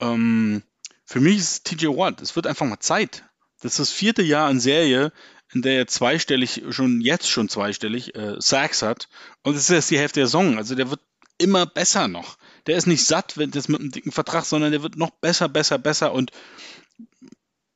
Ähm, 0.00 0.62
für 1.04 1.20
mich 1.20 1.38
ist 1.38 1.66
TJ 1.66 1.86
Watt. 1.88 2.20
Es 2.20 2.36
wird 2.36 2.46
einfach 2.46 2.66
mal 2.66 2.80
Zeit. 2.80 3.24
Das 3.60 3.72
ist 3.72 3.78
das 3.78 3.90
vierte 3.90 4.22
Jahr 4.22 4.50
in 4.50 4.60
Serie, 4.60 5.12
in 5.52 5.62
der 5.62 5.74
er 5.74 5.86
zweistellig, 5.86 6.62
schon 6.70 7.00
jetzt 7.00 7.28
schon 7.28 7.48
zweistellig, 7.48 8.14
äh, 8.14 8.36
Sacks 8.38 8.82
hat. 8.82 9.08
Und 9.42 9.54
es 9.56 9.62
ist 9.62 9.70
erst 9.70 9.90
die 9.90 9.98
Hälfte 9.98 10.20
der 10.20 10.26
Saison. 10.26 10.56
Also 10.56 10.74
der 10.74 10.88
wird 10.88 11.00
immer 11.38 11.66
besser 11.66 12.08
noch 12.08 12.36
der 12.66 12.76
ist 12.76 12.86
nicht 12.86 13.04
satt 13.04 13.36
wenn 13.36 13.50
das 13.50 13.68
mit 13.68 13.80
einem 13.80 13.90
dicken 13.90 14.12
Vertrag, 14.12 14.44
sondern 14.44 14.72
der 14.72 14.82
wird 14.82 14.96
noch 14.96 15.10
besser, 15.10 15.48
besser, 15.48 15.78
besser 15.78 16.12
und 16.12 16.32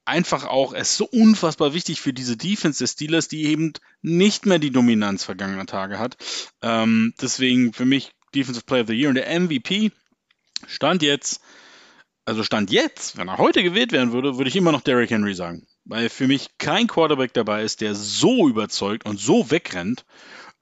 einfach 0.05 0.45
auch, 0.45 0.73
er 0.73 0.83
ist 0.83 0.97
so 0.97 1.07
unfassbar 1.07 1.75
wichtig 1.75 2.01
für 2.01 2.13
diese 2.13 2.37
Defense 2.37 2.79
des 2.83 2.93
Steelers, 2.93 3.29
die 3.29 3.45
eben 3.45 3.73
nicht 4.03 4.47
mehr 4.47 4.59
die 4.59 4.71
Dominanz 4.71 5.25
vergangener 5.25 5.67
Tage 5.67 5.99
hat. 5.99 6.17
Ähm, 6.63 7.15
deswegen 7.21 7.73
für 7.73 7.85
mich 7.85 8.13
Defensive 8.35 8.65
Player 8.65 8.83
of 8.83 8.89
the 8.89 8.95
Year 8.95 9.09
und 9.09 9.15
der 9.15 9.41
MVP 9.41 9.93
stand 10.67 11.03
jetzt, 11.03 11.41
also 12.25 12.43
stand 12.43 12.71
jetzt, 12.71 13.17
wenn 13.17 13.29
er 13.29 13.39
heute 13.39 13.63
gewählt 13.63 13.93
werden 13.93 14.13
würde, 14.13 14.37
würde 14.37 14.49
ich 14.49 14.57
immer 14.57 14.73
noch 14.73 14.83
Derrick 14.83 15.11
Henry 15.11 15.35
sagen. 15.35 15.67
Weil 15.85 16.09
für 16.09 16.27
mich 16.27 16.57
kein 16.59 16.87
Quarterback 16.87 17.35
dabei 17.35 17.63
ist, 17.63 17.81
der 17.81 17.95
so 17.95 18.49
überzeugt 18.49 19.07
und 19.07 19.21
so 19.21 19.51
wegrennt 19.51 20.05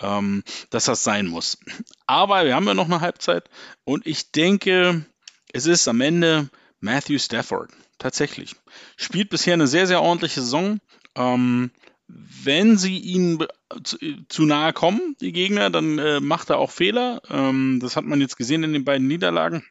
ähm, 0.03 0.43
dass 0.71 0.85
das 0.85 1.05
sein 1.05 1.27
muss. 1.27 1.59
Aber 2.07 2.45
wir 2.45 2.55
haben 2.55 2.67
ja 2.67 2.75
noch 2.75 2.87
eine 2.87 3.01
Halbzeit 3.01 3.49
und 3.85 4.07
ich 4.07 4.33
denke, 4.33 5.05
es 5.53 5.67
ist 5.67 5.89
am 5.89 6.01
Ende 6.01 6.49
Matthew 6.81 7.19
Stafford. 7.19 7.71
Tatsächlich. 7.99 8.57
Spielt 8.97 9.31
bisher 9.31 9.55
eine 9.55 9.69
sehr, 9.69 9.87
sehr 9.87 10.03
ordentliche 10.03 10.41
Saison. 10.41 10.81
Ähm, 11.15 11.71
wenn 12.09 12.77
sie 12.77 12.99
ihm 12.99 13.47
zu, 13.85 13.97
zu, 14.29 14.45
nahe 14.45 14.73
kommen, 14.73 15.17
die 15.21 15.33
Gegner, 15.33 15.71
dann 15.71 15.99
äh, 15.99 16.21
macht 16.21 16.51
er 16.51 16.59
auch 16.59 16.73
Fehler. 16.73 17.23
Ähm, 17.31 17.79
das 17.81 17.95
hat 17.95 18.05
man 18.05 18.21
jetzt 18.21 18.37
gesehen 18.37 18.65
in 18.65 18.73
den 18.73 18.85
beiden 18.85 19.07
Niederlagen. 19.07 19.65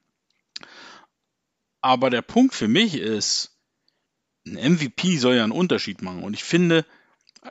Aber 1.81 2.09
der 2.09 2.21
Punkt 2.21 2.55
für 2.55 2.69
mich 2.69 2.95
ist, 2.95 3.57
ein 4.47 4.75
MVP 4.75 5.17
soll 5.17 5.35
ja 5.35 5.43
einen 5.43 5.51
Unterschied 5.51 6.01
machen. 6.01 6.23
Und 6.23 6.33
ich 6.33 6.43
finde, 6.43 6.85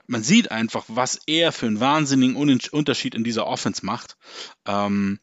man 0.06 0.22
sieht 0.22 0.50
einfach, 0.50 0.84
was 0.88 1.20
er 1.26 1.52
für 1.52 1.66
einen 1.66 1.80
wahnsinnigen 1.80 2.36
Unterschied 2.36 3.14
in 3.14 3.24
dieser 3.24 3.46
Offense 3.46 3.84
macht. 3.84 4.16
Ähm, 4.66 5.20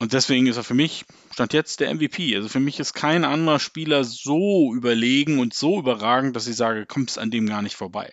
und 0.00 0.12
deswegen 0.12 0.46
ist 0.46 0.56
er 0.56 0.64
für 0.64 0.74
mich, 0.74 1.04
stand 1.32 1.52
jetzt 1.52 1.80
der 1.80 1.92
MVP. 1.92 2.34
Also 2.36 2.48
für 2.48 2.60
mich 2.60 2.78
ist 2.78 2.94
kein 2.94 3.24
anderer 3.24 3.58
Spieler 3.58 4.04
so 4.04 4.72
überlegen 4.72 5.40
und 5.40 5.54
so 5.54 5.80
überragend, 5.80 6.36
dass 6.36 6.46
ich 6.46 6.54
sage, 6.54 6.86
kommt 6.86 7.10
es 7.10 7.18
an 7.18 7.32
dem 7.32 7.46
gar 7.46 7.62
nicht 7.62 7.74
vorbei. 7.74 8.12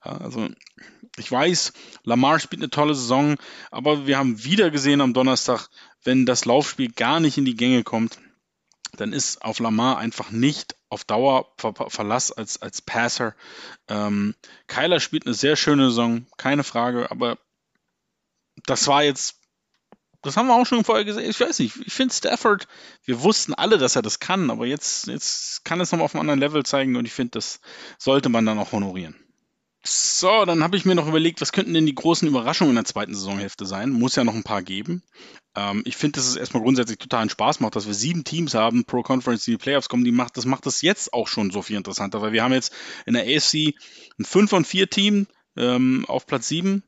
Also 0.00 0.48
ich 1.18 1.30
weiß, 1.30 1.74
Lamar 2.04 2.40
spielt 2.40 2.62
eine 2.62 2.70
tolle 2.70 2.94
Saison, 2.94 3.36
aber 3.70 4.06
wir 4.06 4.16
haben 4.16 4.42
wieder 4.42 4.70
gesehen 4.70 5.02
am 5.02 5.12
Donnerstag, 5.12 5.68
wenn 6.02 6.24
das 6.24 6.46
Laufspiel 6.46 6.92
gar 6.92 7.20
nicht 7.20 7.36
in 7.36 7.44
die 7.44 7.56
Gänge 7.56 7.82
kommt, 7.82 8.18
dann 8.96 9.12
ist 9.12 9.42
auf 9.42 9.58
Lamar 9.58 9.98
einfach 9.98 10.30
nicht 10.30 10.76
auf 10.88 11.04
Dauer 11.04 11.52
Ver 11.58 11.74
Verlass 11.88 12.32
als, 12.32 12.62
als 12.62 12.82
Passer. 12.82 13.34
Ähm, 13.88 14.34
Kyler 14.66 15.00
spielt 15.00 15.26
eine 15.26 15.34
sehr 15.34 15.56
schöne 15.56 15.90
Saison, 15.90 16.26
keine 16.36 16.64
Frage, 16.64 17.10
aber 17.10 17.38
das 18.66 18.86
war 18.86 19.04
jetzt, 19.04 19.36
das 20.22 20.36
haben 20.36 20.46
wir 20.46 20.54
auch 20.54 20.66
schon 20.66 20.84
vorher 20.84 21.04
gesehen. 21.04 21.30
Ich 21.30 21.40
weiß 21.40 21.58
nicht, 21.58 21.76
ich 21.84 21.92
finde 21.92 22.14
Stafford, 22.14 22.66
wir 23.04 23.22
wussten 23.22 23.54
alle, 23.54 23.78
dass 23.78 23.96
er 23.96 24.02
das 24.02 24.18
kann, 24.18 24.50
aber 24.50 24.66
jetzt, 24.66 25.06
jetzt 25.06 25.64
kann 25.64 25.80
es 25.80 25.92
nochmal 25.92 26.06
auf 26.06 26.14
einem 26.14 26.22
anderen 26.22 26.40
Level 26.40 26.64
zeigen 26.64 26.96
und 26.96 27.04
ich 27.04 27.12
finde, 27.12 27.32
das 27.32 27.60
sollte 27.98 28.28
man 28.28 28.46
dann 28.46 28.58
auch 28.58 28.72
honorieren. 28.72 29.14
So, 29.84 30.44
dann 30.44 30.64
habe 30.64 30.76
ich 30.76 30.84
mir 30.84 30.96
noch 30.96 31.06
überlegt, 31.06 31.40
was 31.40 31.52
könnten 31.52 31.72
denn 31.72 31.86
die 31.86 31.94
großen 31.94 32.26
Überraschungen 32.26 32.70
in 32.70 32.76
der 32.76 32.84
zweiten 32.84 33.14
Saisonhälfte 33.14 33.64
sein? 33.64 33.90
Muss 33.90 34.16
ja 34.16 34.24
noch 34.24 34.34
ein 34.34 34.42
paar 34.42 34.62
geben. 34.62 35.02
Ähm, 35.58 35.82
ich 35.84 35.96
finde, 35.96 36.16
dass 36.16 36.28
es 36.28 36.36
erstmal 36.36 36.62
grundsätzlich 36.62 36.98
totalen 36.98 37.30
Spaß 37.30 37.58
macht, 37.60 37.74
dass 37.74 37.86
wir 37.86 37.94
sieben 37.94 38.22
Teams 38.22 38.54
haben 38.54 38.84
pro 38.84 39.02
Conference, 39.02 39.44
die 39.44 39.52
in 39.52 39.58
die 39.58 39.62
Playoffs 39.62 39.88
kommen. 39.88 40.04
Die 40.04 40.12
macht, 40.12 40.36
das 40.36 40.44
macht 40.44 40.66
das 40.66 40.82
jetzt 40.82 41.12
auch 41.12 41.26
schon 41.26 41.50
so 41.50 41.62
viel 41.62 41.76
interessanter, 41.76 42.22
weil 42.22 42.32
wir 42.32 42.44
haben 42.44 42.52
jetzt 42.52 42.72
in 43.06 43.14
der 43.14 43.24
AFC 43.24 43.74
ein 44.18 44.24
5 44.24 44.48
von 44.48 44.64
4 44.64 44.88
Team 44.88 45.26
ähm, 45.56 46.04
auf 46.06 46.26
Platz 46.26 46.48
7 46.48 46.84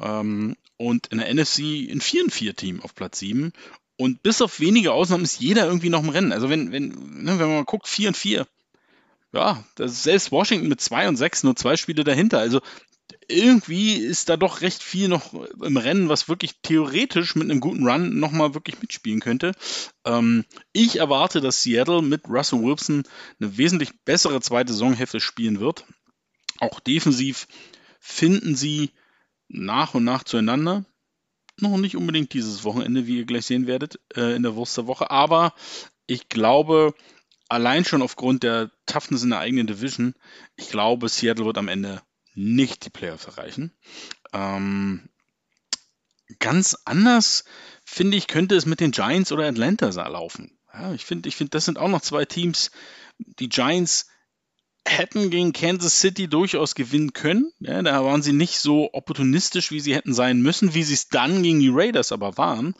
ähm, 0.00 0.56
und 0.76 1.08
in 1.08 1.18
der 1.18 1.34
NFC 1.34 1.90
ein 1.90 2.00
4 2.00 2.30
4 2.30 2.54
Team 2.54 2.82
auf 2.82 2.94
Platz 2.94 3.18
7. 3.18 3.52
Und 3.96 4.22
bis 4.22 4.42
auf 4.42 4.60
wenige 4.60 4.92
Ausnahmen 4.92 5.24
ist 5.24 5.40
jeder 5.40 5.66
irgendwie 5.66 5.88
noch 5.88 6.02
im 6.02 6.08
Rennen. 6.08 6.32
Also 6.32 6.48
wenn, 6.48 6.72
wenn, 6.72 6.88
ne, 6.88 7.38
wenn 7.38 7.46
man 7.46 7.56
mal 7.56 7.64
guckt, 7.64 7.88
4 7.88 8.08
und 8.08 8.16
4, 8.16 8.46
ja, 9.32 9.64
selbst 9.76 10.30
Washington 10.30 10.68
mit 10.68 10.80
2 10.80 11.08
und 11.08 11.16
6 11.16 11.42
nur 11.42 11.56
zwei 11.56 11.76
Spiele 11.76 12.04
dahinter. 12.04 12.38
Also 12.38 12.60
irgendwie 13.28 13.96
ist 13.96 14.28
da 14.28 14.36
doch 14.36 14.60
recht 14.60 14.82
viel 14.82 15.08
noch 15.08 15.34
im 15.34 15.76
Rennen, 15.76 16.08
was 16.08 16.28
wirklich 16.28 16.60
theoretisch 16.62 17.34
mit 17.34 17.50
einem 17.50 17.60
guten 17.60 17.86
Run 17.86 18.18
nochmal 18.18 18.54
wirklich 18.54 18.80
mitspielen 18.80 19.20
könnte. 19.20 19.52
Ähm, 20.04 20.44
ich 20.72 20.96
erwarte, 20.96 21.40
dass 21.40 21.62
Seattle 21.62 22.02
mit 22.02 22.28
Russell 22.28 22.62
Wilson 22.62 23.04
eine 23.40 23.56
wesentlich 23.56 23.92
bessere 24.04 24.40
zweite 24.40 24.72
Saisonhälfte 24.72 25.20
spielen 25.20 25.60
wird. 25.60 25.84
Auch 26.60 26.80
defensiv 26.80 27.46
finden 28.00 28.54
sie 28.56 28.90
nach 29.48 29.94
und 29.94 30.04
nach 30.04 30.24
zueinander. 30.24 30.84
Noch 31.60 31.76
nicht 31.76 31.96
unbedingt 31.96 32.32
dieses 32.32 32.64
Wochenende, 32.64 33.06
wie 33.06 33.18
ihr 33.18 33.26
gleich 33.26 33.46
sehen 33.46 33.66
werdet, 33.66 34.00
äh, 34.16 34.34
in 34.34 34.42
der 34.42 34.56
Wurst 34.56 34.76
der 34.76 34.86
Woche. 34.86 35.10
Aber 35.10 35.54
ich 36.06 36.28
glaube, 36.28 36.94
allein 37.48 37.84
schon 37.84 38.02
aufgrund 38.02 38.42
der 38.42 38.70
Toughness 38.86 39.22
in 39.22 39.30
der 39.30 39.38
eigenen 39.38 39.66
Division, 39.66 40.14
ich 40.56 40.68
glaube, 40.68 41.08
Seattle 41.08 41.46
wird 41.46 41.58
am 41.58 41.68
Ende 41.68 42.02
nicht 42.34 42.84
die 42.84 42.90
Playoffs 42.90 43.26
erreichen. 43.26 43.72
Ähm, 44.32 45.08
ganz 46.38 46.76
anders, 46.84 47.44
finde 47.84 48.16
ich, 48.16 48.26
könnte 48.26 48.56
es 48.56 48.66
mit 48.66 48.80
den 48.80 48.90
Giants 48.90 49.32
oder 49.32 49.46
Atlanta 49.46 49.88
laufen. 50.08 50.58
Ja, 50.72 50.92
ich 50.92 51.04
finde, 51.04 51.28
ich 51.28 51.36
finde, 51.36 51.50
das 51.50 51.64
sind 51.64 51.78
auch 51.78 51.88
noch 51.88 52.02
zwei 52.02 52.24
Teams. 52.24 52.70
Die 53.18 53.48
Giants 53.48 54.08
hätten 54.86 55.30
gegen 55.30 55.52
Kansas 55.52 56.00
City 56.00 56.28
durchaus 56.28 56.74
gewinnen 56.74 57.12
können. 57.12 57.50
Ja, 57.60 57.80
da 57.82 58.04
waren 58.04 58.22
sie 58.22 58.32
nicht 58.32 58.58
so 58.58 58.92
opportunistisch, 58.92 59.70
wie 59.70 59.80
sie 59.80 59.94
hätten 59.94 60.12
sein 60.12 60.42
müssen, 60.42 60.74
wie 60.74 60.82
sie 60.82 60.94
es 60.94 61.08
dann 61.08 61.42
gegen 61.42 61.60
die 61.60 61.70
Raiders 61.72 62.12
aber 62.12 62.36
waren. 62.36 62.74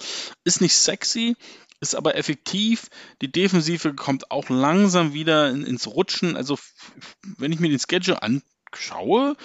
Ist 0.44 0.60
nicht 0.60 0.74
sexy, 0.74 1.36
ist 1.80 1.94
aber 1.94 2.16
effektiv. 2.16 2.88
Die 3.22 3.32
Defensive 3.32 3.94
kommt 3.94 4.30
auch 4.30 4.50
langsam 4.50 5.14
wieder 5.14 5.50
in, 5.50 5.64
ins 5.64 5.86
Rutschen. 5.86 6.36
Also, 6.36 6.58
wenn 7.38 7.52
ich 7.52 7.60
mir 7.60 7.70
den 7.70 7.78
Schedule 7.78 8.22
anschaue, 8.74 9.36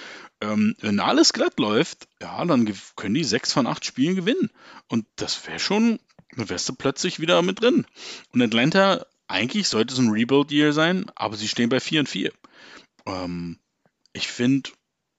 ähm, 0.42 0.76
wenn 0.80 1.00
alles 1.00 1.34
glatt 1.34 1.60
läuft, 1.60 2.08
ja, 2.22 2.44
dann 2.46 2.72
können 2.96 3.16
die 3.16 3.24
sechs 3.24 3.54
von 3.54 3.68
acht 3.68 3.86
Spielen 3.86 4.16
gewinnen. 4.16 4.50
Und 4.88 5.06
das 5.16 5.46
wäre 5.48 5.60
schon, 5.60 6.00
dann 6.36 6.50
wärst 6.50 6.70
du 6.70 6.76
plötzlich 6.76 7.20
wieder 7.20 7.42
mit 7.42 7.62
drin. 7.62 7.86
Und 8.34 8.42
Atlanta, 8.42 9.06
eigentlich 9.28 9.68
sollte 9.68 9.94
es 9.94 10.00
ein 10.00 10.10
Rebuild-Year 10.10 10.74
sein, 10.74 11.12
aber 11.16 11.38
sie 11.38 11.48
stehen 11.48 11.70
bei 11.70 11.80
4 11.80 12.02
und 12.02 12.10
4. 12.10 12.32
Ähm, 13.06 13.60
ich 14.14 14.28
finde, 14.28 14.72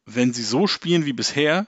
wenn 0.07 0.33
sie 0.33 0.43
so 0.43 0.67
spielen 0.67 1.05
wie 1.05 1.13
bisher, 1.13 1.67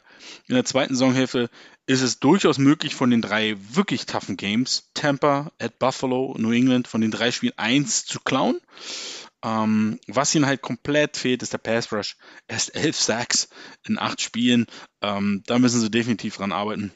in 0.49 0.54
der 0.54 0.64
zweiten 0.64 0.94
Saisonhälfte 0.94 1.50
ist 1.87 2.02
es 2.02 2.20
durchaus 2.20 2.58
möglich, 2.58 2.94
von 2.94 3.11
den 3.11 3.22
drei 3.22 3.56
wirklich 3.58 4.06
toughen 4.06 4.37
Games, 4.37 4.90
Tampa, 4.94 5.52
at 5.58 5.78
Buffalo, 5.78 6.34
New 6.38 6.52
England, 6.52 6.88
von 6.88 7.00
den 7.00 7.11
drei 7.11 7.30
Spielen 7.32 7.58
eins 7.58 8.04
zu 8.04 8.20
klauen. 8.20 8.61
Ähm, 9.42 9.99
was 10.06 10.34
ihnen 10.34 10.46
halt 10.46 10.62
komplett 10.62 11.16
fehlt, 11.16 11.42
ist 11.42 11.52
der 11.52 11.58
Pass 11.58 11.92
Rush. 11.92 12.16
Erst 12.46 12.75
elf 12.75 12.96
Sacks 12.96 13.49
in 13.87 13.99
acht 13.99 14.20
Spielen. 14.20 14.66
Ähm, 15.00 15.42
da 15.46 15.58
müssen 15.58 15.80
sie 15.80 15.90
definitiv 15.90 16.37
dran 16.37 16.52
arbeiten. 16.52 16.92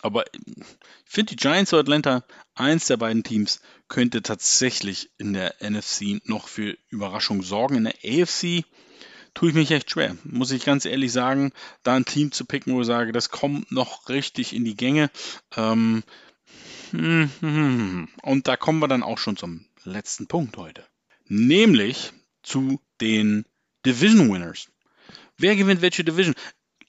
Aber 0.00 0.24
ich 0.34 0.64
finde 1.06 1.30
die 1.30 1.36
Giants 1.36 1.72
oder 1.72 1.80
Atlanta, 1.80 2.24
eins 2.54 2.88
der 2.88 2.98
beiden 2.98 3.22
Teams, 3.22 3.60
könnte 3.88 4.22
tatsächlich 4.22 5.10
in 5.16 5.32
der 5.32 5.54
NFC 5.60 6.20
noch 6.24 6.48
für 6.48 6.76
Überraschung 6.90 7.42
sorgen. 7.42 7.76
In 7.76 7.84
der 7.84 7.94
AFC 8.04 8.64
tue 9.32 9.48
ich 9.48 9.54
mich 9.54 9.70
echt 9.70 9.90
schwer, 9.90 10.16
muss 10.24 10.52
ich 10.52 10.64
ganz 10.64 10.84
ehrlich 10.84 11.10
sagen, 11.10 11.52
da 11.82 11.94
ein 11.96 12.04
Team 12.04 12.32
zu 12.32 12.44
picken, 12.44 12.74
wo 12.74 12.82
ich 12.82 12.86
sage, 12.86 13.12
das 13.12 13.30
kommt 13.30 13.72
noch 13.72 14.08
richtig 14.08 14.54
in 14.54 14.64
die 14.64 14.76
Gänge. 14.76 15.10
Ähm, 15.56 16.02
und 16.92 18.42
da 18.44 18.56
kommen 18.56 18.80
wir 18.80 18.88
dann 18.88 19.02
auch 19.02 19.18
schon 19.18 19.36
zum 19.36 19.66
letzten 19.84 20.26
Punkt 20.26 20.56
heute. 20.56 20.86
Nämlich 21.28 22.12
zu 22.42 22.80
den 23.00 23.44
Division 23.86 24.32
Winners. 24.32 24.68
Wer 25.36 25.56
gewinnt 25.56 25.82
welche 25.82 26.04
Division? 26.04 26.34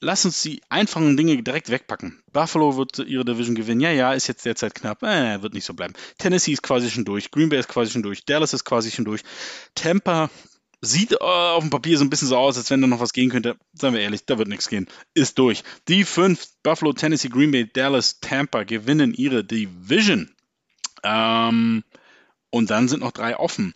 Lass 0.01 0.25
uns 0.25 0.41
die 0.41 0.61
einfachen 0.69 1.17
Dinge 1.17 1.41
direkt 1.41 1.69
wegpacken. 1.69 2.21
Buffalo 2.31 2.77
wird 2.77 2.99
ihre 2.99 3.25
Division 3.25 3.55
gewinnen. 3.55 3.81
Ja, 3.81 3.91
ja, 3.91 4.13
ist 4.13 4.27
jetzt 4.27 4.45
derzeit 4.45 4.75
knapp. 4.75 5.01
Äh, 5.03 5.41
wird 5.41 5.53
nicht 5.53 5.65
so 5.65 5.73
bleiben. 5.73 5.93
Tennessee 6.17 6.51
ist 6.51 6.61
quasi 6.63 6.91
schon 6.91 7.05
durch. 7.05 7.31
Green 7.31 7.49
Bay 7.49 7.59
ist 7.59 7.69
quasi 7.69 7.91
schon 7.91 8.03
durch. 8.03 8.25
Dallas 8.25 8.53
ist 8.53 8.65
quasi 8.65 8.91
schon 8.91 9.05
durch. 9.05 9.21
Tampa 9.73 10.29
Sieht 10.85 11.13
äh, 11.13 11.15
auf 11.17 11.63
dem 11.63 11.69
Papier 11.69 11.97
so 11.97 12.03
ein 12.03 12.09
bisschen 12.09 12.27
so 12.27 12.37
aus, 12.37 12.57
als 12.57 12.69
wenn 12.69 12.81
da 12.81 12.87
noch 12.87 12.99
was 12.99 13.13
gehen 13.13 13.29
könnte. 13.29 13.57
Seien 13.73 13.93
wir 13.93 14.01
ehrlich, 14.01 14.25
da 14.25 14.37
wird 14.37 14.47
nichts 14.47 14.69
gehen. 14.69 14.87
Ist 15.13 15.39
durch. 15.39 15.63
Die 15.87 16.03
fünf, 16.03 16.47
Buffalo, 16.63 16.93
Tennessee, 16.93 17.29
Green 17.29 17.51
Bay, 17.51 17.67
Dallas, 17.71 18.19
Tampa, 18.19 18.63
gewinnen 18.63 19.13
ihre 19.13 19.43
Division. 19.43 20.33
Ähm, 21.03 21.83
und 22.51 22.69
dann 22.69 22.87
sind 22.87 23.01
noch 23.01 23.11
drei 23.11 23.37
offen. 23.37 23.73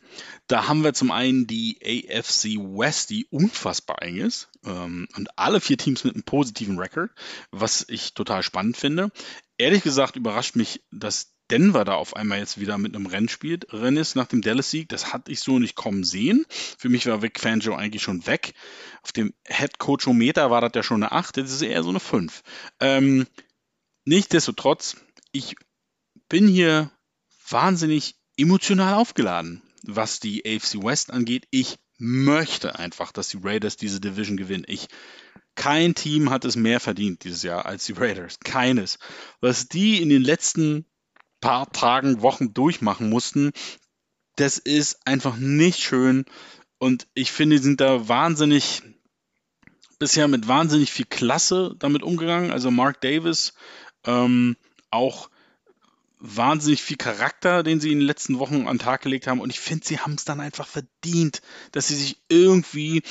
Da 0.50 0.68
haben 0.68 0.84
wir 0.84 0.96
zum 0.96 1.12
einen 1.12 1.46
die 1.46 1.78
AFC 2.10 2.58
West, 2.58 3.12
die 3.12 3.28
unfassbar 3.30 4.02
eng 4.02 4.18
ist. 4.18 4.50
Ähm, 4.66 5.08
und 5.16 5.30
alle 5.38 5.62
vier 5.62 5.78
Teams 5.78 6.04
mit 6.04 6.16
einem 6.16 6.24
positiven 6.24 6.80
Record, 6.80 7.12
was 7.52 7.86
ich 7.88 8.16
total 8.16 8.42
spannend 8.42 8.76
finde. 8.76 9.12
Ehrlich 9.60 9.84
gesagt 9.84 10.16
überrascht 10.16 10.56
mich, 10.56 10.84
dass 10.92 11.36
Denver 11.52 11.86
da 11.86 11.94
auf 11.94 12.16
einmal 12.16 12.40
jetzt 12.40 12.60
wieder 12.60 12.80
mit 12.80 12.96
einem 12.96 13.06
Rennen 13.06 13.30
spielt, 13.30 13.72
Rennen 13.74 13.98
ist 13.98 14.16
nach 14.16 14.26
dem 14.26 14.42
Dallas-Sieg. 14.42 14.90
Das 14.90 15.14
hatte 15.14 15.32
ich 15.32 15.40
so 15.40 15.60
nicht 15.60 15.76
kommen 15.76 16.04
sehen. 16.04 16.46
Für 16.50 16.90
mich 16.90 17.06
war 17.06 17.22
Vic 17.22 17.40
Fangio 17.40 17.76
eigentlich 17.76 18.02
schon 18.02 18.26
weg. 18.26 18.54
Auf 19.04 19.12
dem 19.12 19.36
Head-Coach-Meter 19.46 20.50
war 20.50 20.62
das 20.62 20.72
ja 20.74 20.82
schon 20.82 21.04
eine 21.04 21.12
8, 21.12 21.38
das 21.38 21.52
ist 21.52 21.62
eher 21.62 21.84
so 21.84 21.90
eine 21.90 22.00
5. 22.00 22.42
Ähm, 22.80 23.28
nichtsdestotrotz, 24.06 24.98
ich 25.32 25.56
bin 26.28 26.48
hier 26.48 26.92
wahnsinnig 27.50 28.16
emotional 28.36 28.96
aufgeladen, 28.96 29.62
was 29.84 30.20
die 30.20 30.44
AFC 30.46 30.84
West 30.84 31.12
angeht. 31.12 31.48
Ich 31.52 31.78
möchte 31.98 32.80
einfach, 32.80 33.12
dass 33.12 33.30
die 33.30 33.40
Raiders 33.42 33.78
diese 33.78 34.00
Division 34.00 34.38
gewinnen. 34.38 34.66
Ich 34.68 34.88
kein 35.56 35.94
Team 35.94 36.30
hat 36.30 36.46
es 36.46 36.56
mehr 36.56 36.80
verdient 36.80 37.26
dieses 37.26 37.44
Jahr 37.44 37.66
als 37.66 37.86
die 37.86 37.92
Raiders. 37.92 38.40
Keines. 38.40 38.98
Was 39.42 39.68
die 39.68 40.02
in 40.02 40.10
den 40.10 40.22
letzten 40.22 40.86
paar 41.42 41.72
Tagen, 41.72 42.22
Wochen 42.22 42.54
durchmachen 42.54 43.10
mussten. 43.10 43.52
Das 44.36 44.58
ist 44.58 45.06
einfach 45.06 45.38
nicht 45.38 45.80
schön. 45.80 46.26
Und 46.78 47.08
ich 47.14 47.32
finde, 47.32 47.58
die 47.58 47.64
sind 47.64 47.82
da 47.82 48.08
wahnsinnig, 48.08 48.82
bisher 50.00 50.28
mit 50.28 50.48
wahnsinnig 50.48 50.92
viel 50.92 51.06
Klasse 51.06 51.76
damit 51.78 52.04
umgegangen. 52.04 52.52
Also 52.52 52.72
Mark 52.72 53.02
Davis, 53.02 53.54
ähm, 54.06 54.56
auch 54.92 55.30
wahnsinnig 56.20 56.84
viel 56.84 56.98
Charakter, 56.98 57.64
den 57.64 57.80
sie 57.80 57.92
in 57.92 58.00
den 58.00 58.08
letzten 58.08 58.40
Wochen 58.40 58.68
an 58.68 58.78
den 58.78 58.80
Tag 58.80 59.02
gelegt 59.02 59.28
haben. 59.28 59.40
Und 59.40 59.50
ich 59.50 59.60
finde, 59.60 59.86
sie 59.86 60.00
haben 60.00 60.14
es 60.14 60.26
dann 60.26 60.42
einfach 60.42 60.68
verdient, 60.68 61.42
dass 61.72 61.88
sie 61.88 61.96
sich 61.96 62.22
irgendwie 62.28 63.02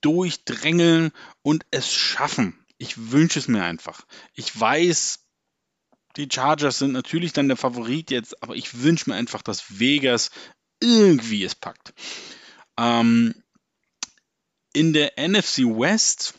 durchdrängeln 0.00 1.12
und 1.42 1.66
es 1.70 1.92
schaffen. 1.92 2.64
Ich 2.76 3.10
wünsche 3.10 3.38
es 3.38 3.48
mir 3.48 3.64
einfach. 3.64 4.06
Ich 4.34 4.58
weiß, 4.58 5.20
die 6.16 6.28
Chargers 6.30 6.78
sind 6.78 6.92
natürlich 6.92 7.32
dann 7.32 7.48
der 7.48 7.56
Favorit 7.56 8.10
jetzt, 8.10 8.42
aber 8.42 8.54
ich 8.54 8.82
wünsche 8.82 9.10
mir 9.10 9.16
einfach, 9.16 9.42
dass 9.42 9.80
Vegas 9.80 10.30
irgendwie 10.80 11.44
es 11.44 11.54
packt. 11.54 11.94
Ähm, 12.76 13.34
in 14.72 14.92
der 14.92 15.14
NFC 15.16 15.58
West, 15.58 16.34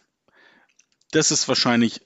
das 1.12 1.32
ist 1.32 1.48
wahrscheinlich 1.48 2.02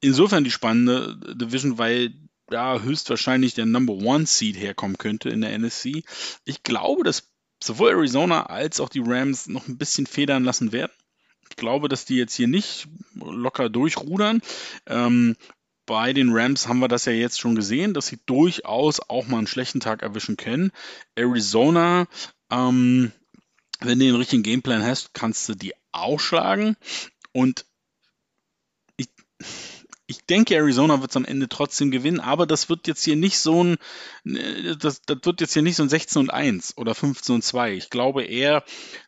insofern 0.00 0.44
die 0.44 0.50
spannende 0.50 1.16
Division, 1.34 1.78
weil 1.78 2.12
da 2.46 2.80
höchstwahrscheinlich 2.80 3.54
der 3.54 3.66
Number 3.66 3.94
One 3.94 4.26
Seed 4.26 4.56
herkommen 4.56 4.98
könnte 4.98 5.30
in 5.30 5.40
der 5.40 5.58
NFC. 5.58 6.04
Ich 6.44 6.62
glaube, 6.62 7.04
dass 7.04 7.30
sowohl 7.62 7.90
Arizona 7.90 8.46
als 8.46 8.80
auch 8.80 8.88
die 8.88 9.02
Rams 9.04 9.46
noch 9.46 9.66
ein 9.68 9.78
bisschen 9.78 10.06
federn 10.06 10.44
lassen 10.44 10.72
werden. 10.72 10.92
Ich 11.50 11.56
glaube, 11.56 11.88
dass 11.88 12.04
die 12.04 12.16
jetzt 12.16 12.34
hier 12.34 12.48
nicht 12.48 12.88
locker 13.14 13.68
durchrudern. 13.68 14.40
Ähm, 14.86 15.36
bei 15.86 16.12
den 16.12 16.30
Rams 16.32 16.66
haben 16.66 16.78
wir 16.78 16.88
das 16.88 17.04
ja 17.04 17.12
jetzt 17.12 17.38
schon 17.38 17.54
gesehen, 17.54 17.94
dass 17.94 18.06
sie 18.06 18.18
durchaus 18.26 19.00
auch 19.00 19.26
mal 19.26 19.38
einen 19.38 19.46
schlechten 19.46 19.80
Tag 19.80 20.02
erwischen 20.02 20.36
können. 20.36 20.72
Arizona, 21.14 22.06
ähm, 22.50 23.12
wenn 23.80 23.98
du 23.98 24.06
den 24.06 24.16
richtigen 24.16 24.42
Gameplan 24.42 24.82
hast, 24.82 25.12
kannst 25.14 25.48
du 25.48 25.54
die 25.54 25.74
auch 25.92 26.20
schlagen. 26.20 26.76
Und 27.32 27.66
ich, 28.96 29.08
ich 30.06 30.24
denke, 30.26 30.54
Arizona 30.54 31.00
wird 31.00 31.10
es 31.10 31.16
am 31.16 31.24
Ende 31.24 31.48
trotzdem 31.48 31.90
gewinnen, 31.90 32.20
aber 32.20 32.46
das 32.46 32.68
wird 32.68 32.86
jetzt 32.86 33.04
hier 33.04 33.16
nicht 33.16 33.38
so 33.38 33.64
ein, 33.64 33.76
das, 34.78 35.02
das 35.02 35.18
wird 35.22 35.40
jetzt 35.40 35.54
hier 35.54 35.62
nicht 35.62 35.76
so 35.76 35.82
ein 35.82 35.88
16 35.88 36.20
und 36.20 36.30
1 36.30 36.76
oder 36.76 36.94
15 36.94 37.36
und 37.36 37.42
2. 37.42 37.72
Ich 37.72 37.90
glaube 37.90 38.24
eher, 38.24 38.64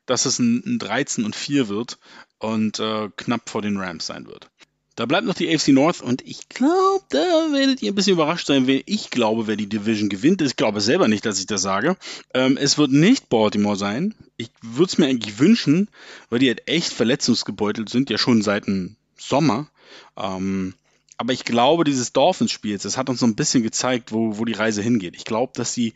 dass 0.06 0.24
es 0.24 0.38
ein, 0.38 0.62
ein 0.64 0.78
13 0.78 1.24
und 1.24 1.36
4 1.36 1.68
wird 1.68 1.98
und 2.38 2.80
äh, 2.80 3.10
knapp 3.16 3.50
vor 3.50 3.62
den 3.62 3.76
Rams 3.76 4.06
sein 4.06 4.26
wird. 4.26 4.48
Da 4.94 5.04
bleibt 5.04 5.26
noch 5.26 5.34
die 5.34 5.54
AFC 5.54 5.68
North 5.68 6.00
und 6.00 6.26
ich 6.26 6.48
glaube, 6.48 7.04
da 7.10 7.48
werdet 7.52 7.82
ihr 7.82 7.92
ein 7.92 7.94
bisschen 7.94 8.14
überrascht 8.14 8.46
sein, 8.46 8.66
wer 8.66 8.80
ich 8.86 9.10
glaube, 9.10 9.46
wer 9.46 9.56
die 9.56 9.68
Division 9.68 10.08
gewinnt. 10.08 10.40
Ich 10.40 10.56
glaube 10.56 10.80
selber 10.80 11.06
nicht, 11.06 11.26
dass 11.26 11.38
ich 11.38 11.46
das 11.46 11.60
sage. 11.60 11.98
Ähm, 12.32 12.56
es 12.56 12.78
wird 12.78 12.92
nicht 12.92 13.28
Baltimore 13.28 13.76
sein. 13.76 14.14
Ich 14.38 14.48
würde 14.62 14.88
es 14.90 14.96
mir 14.96 15.06
eigentlich 15.06 15.38
wünschen, 15.38 15.90
weil 16.30 16.38
die 16.38 16.48
halt 16.48 16.66
echt 16.66 16.94
verletzungsgebeutelt 16.94 17.90
sind, 17.90 18.08
ja 18.08 18.16
schon 18.16 18.40
seit 18.40 18.66
dem 18.66 18.96
Sommer. 19.18 19.68
Ähm, 20.16 20.72
aber 21.18 21.32
ich 21.32 21.44
glaube, 21.44 21.84
dieses 21.84 22.12
Dolphins-Spiel, 22.12 22.78
das 22.78 22.96
hat 22.96 23.08
uns 23.08 23.20
so 23.20 23.26
ein 23.26 23.36
bisschen 23.36 23.62
gezeigt, 23.62 24.12
wo, 24.12 24.38
wo 24.38 24.44
die 24.44 24.52
Reise 24.52 24.82
hingeht. 24.82 25.16
Ich 25.16 25.24
glaube, 25.24 25.52
dass 25.54 25.72
sie 25.72 25.94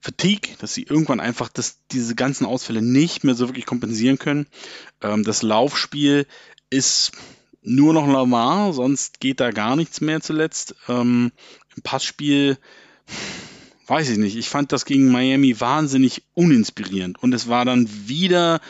Fatigue, 0.00 0.56
dass 0.58 0.72
sie 0.72 0.84
irgendwann 0.84 1.20
einfach 1.20 1.48
das, 1.48 1.78
diese 1.90 2.14
ganzen 2.14 2.46
Ausfälle 2.46 2.80
nicht 2.80 3.24
mehr 3.24 3.34
so 3.34 3.48
wirklich 3.48 3.66
kompensieren 3.66 4.18
können. 4.18 4.46
Ähm, 5.02 5.24
das 5.24 5.42
Laufspiel 5.42 6.26
ist 6.70 7.12
nur 7.62 7.92
noch 7.92 8.06
Lamar, 8.06 8.72
sonst 8.72 9.20
geht 9.20 9.40
da 9.40 9.50
gar 9.50 9.76
nichts 9.76 10.00
mehr 10.00 10.20
zuletzt. 10.20 10.74
Ähm, 10.88 11.32
Im 11.76 11.82
Passspiel 11.82 12.56
weiß 13.86 14.08
ich 14.08 14.18
nicht. 14.18 14.36
Ich 14.36 14.48
fand 14.48 14.72
das 14.72 14.84
gegen 14.84 15.10
Miami 15.10 15.60
wahnsinnig 15.60 16.22
uninspirierend. 16.34 17.22
Und 17.22 17.34
es 17.34 17.48
war 17.48 17.64
dann 17.64 17.88
wieder 18.08 18.60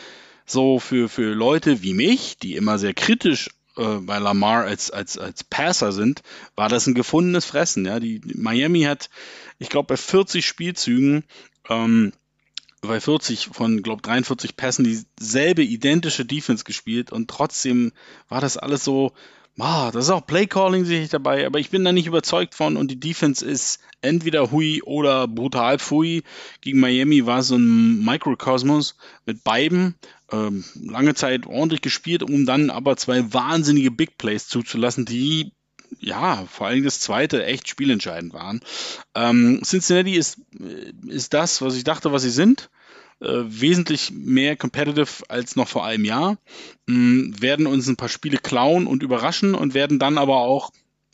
so 0.45 0.79
für, 0.79 1.07
für 1.07 1.33
Leute 1.33 1.83
wie 1.83 1.93
mich, 1.93 2.37
die 2.37 2.55
immer 2.55 2.79
sehr 2.79 2.93
kritisch 2.93 3.49
äh, 3.77 3.97
bei 3.97 4.19
Lamar 4.19 4.65
als, 4.65 4.91
als, 4.91 5.17
als 5.17 5.43
Passer 5.43 5.91
sind, 5.91 6.21
war 6.55 6.69
das 6.69 6.87
ein 6.87 6.93
gefundenes 6.93 7.45
Fressen. 7.45 7.85
Ja? 7.85 7.99
Die, 7.99 8.21
Miami 8.35 8.81
hat, 8.81 9.09
ich 9.59 9.69
glaube, 9.69 9.87
bei 9.87 9.97
40 9.97 10.45
Spielzügen 10.45 11.23
ähm, 11.69 12.11
bei 12.81 12.99
40 12.99 13.49
von, 13.53 13.83
glaube 13.83 14.01
43 14.01 14.55
Pässen 14.55 15.05
dieselbe 15.19 15.61
identische 15.61 16.25
Defense 16.25 16.63
gespielt 16.63 17.11
und 17.11 17.29
trotzdem 17.29 17.91
war 18.27 18.41
das 18.41 18.57
alles 18.57 18.83
so, 18.83 19.13
ah, 19.59 19.91
das 19.91 20.05
ist 20.05 20.11
auch 20.11 20.25
Playcalling 20.25 20.85
sehe 20.85 21.03
ich 21.03 21.09
dabei, 21.09 21.45
aber 21.45 21.59
ich 21.59 21.69
bin 21.69 21.83
da 21.83 21.91
nicht 21.91 22.07
überzeugt 22.07 22.55
von 22.55 22.77
und 22.77 22.89
die 22.89 22.99
Defense 22.99 23.45
ist 23.45 23.79
entweder 24.01 24.51
hui 24.51 24.81
oder 24.83 25.27
brutal 25.27 25.79
fui. 25.79 26.23
Gegen 26.61 26.79
Miami 26.79 27.25
war 27.25 27.39
es 27.39 27.47
so 27.47 27.55
ein 27.55 28.03
Microcosmos 28.03 28.95
mit 29.25 29.43
beiden. 29.43 29.95
Ähm, 30.31 30.63
lange 30.75 31.13
Zeit 31.13 31.45
ordentlich 31.45 31.81
gespielt, 31.81 32.23
um 32.23 32.45
dann 32.45 32.69
aber 32.69 32.95
zwei 32.97 33.33
wahnsinnige 33.33 33.91
Big 33.91 34.17
Plays 34.17 34.47
zuzulassen, 34.47 35.05
die 35.05 35.51
ja, 35.99 36.45
vor 36.45 36.67
allem 36.67 36.83
das 36.83 36.99
zweite 36.99 37.45
echt 37.45 37.67
spielentscheidend 37.67 38.33
waren. 38.33 38.61
Ähm, 39.13 39.61
Cincinnati 39.63 40.15
ist, 40.15 40.39
äh, 40.59 40.93
ist 41.07 41.33
das, 41.33 41.61
was 41.61 41.75
ich 41.75 41.83
dachte, 41.83 42.11
was 42.11 42.21
sie 42.21 42.29
sind. 42.29 42.69
Äh, 43.21 43.43
wesentlich 43.45 44.11
mehr 44.11 44.55
competitive 44.55 45.23
als 45.29 45.55
noch 45.55 45.67
vor 45.67 45.85
einem 45.85 46.05
Jahr. 46.05 46.37
Ähm, 46.87 47.35
werden 47.39 47.67
uns 47.67 47.87
ein 47.87 47.95
paar 47.95 48.09
Spiele 48.09 48.37
klauen 48.37 48.87
und 48.87 49.03
überraschen 49.03 49.53
und 49.53 49.75
werden 49.75 49.99
dann 49.99 50.17
aber 50.17 50.37
auch, 50.37 50.71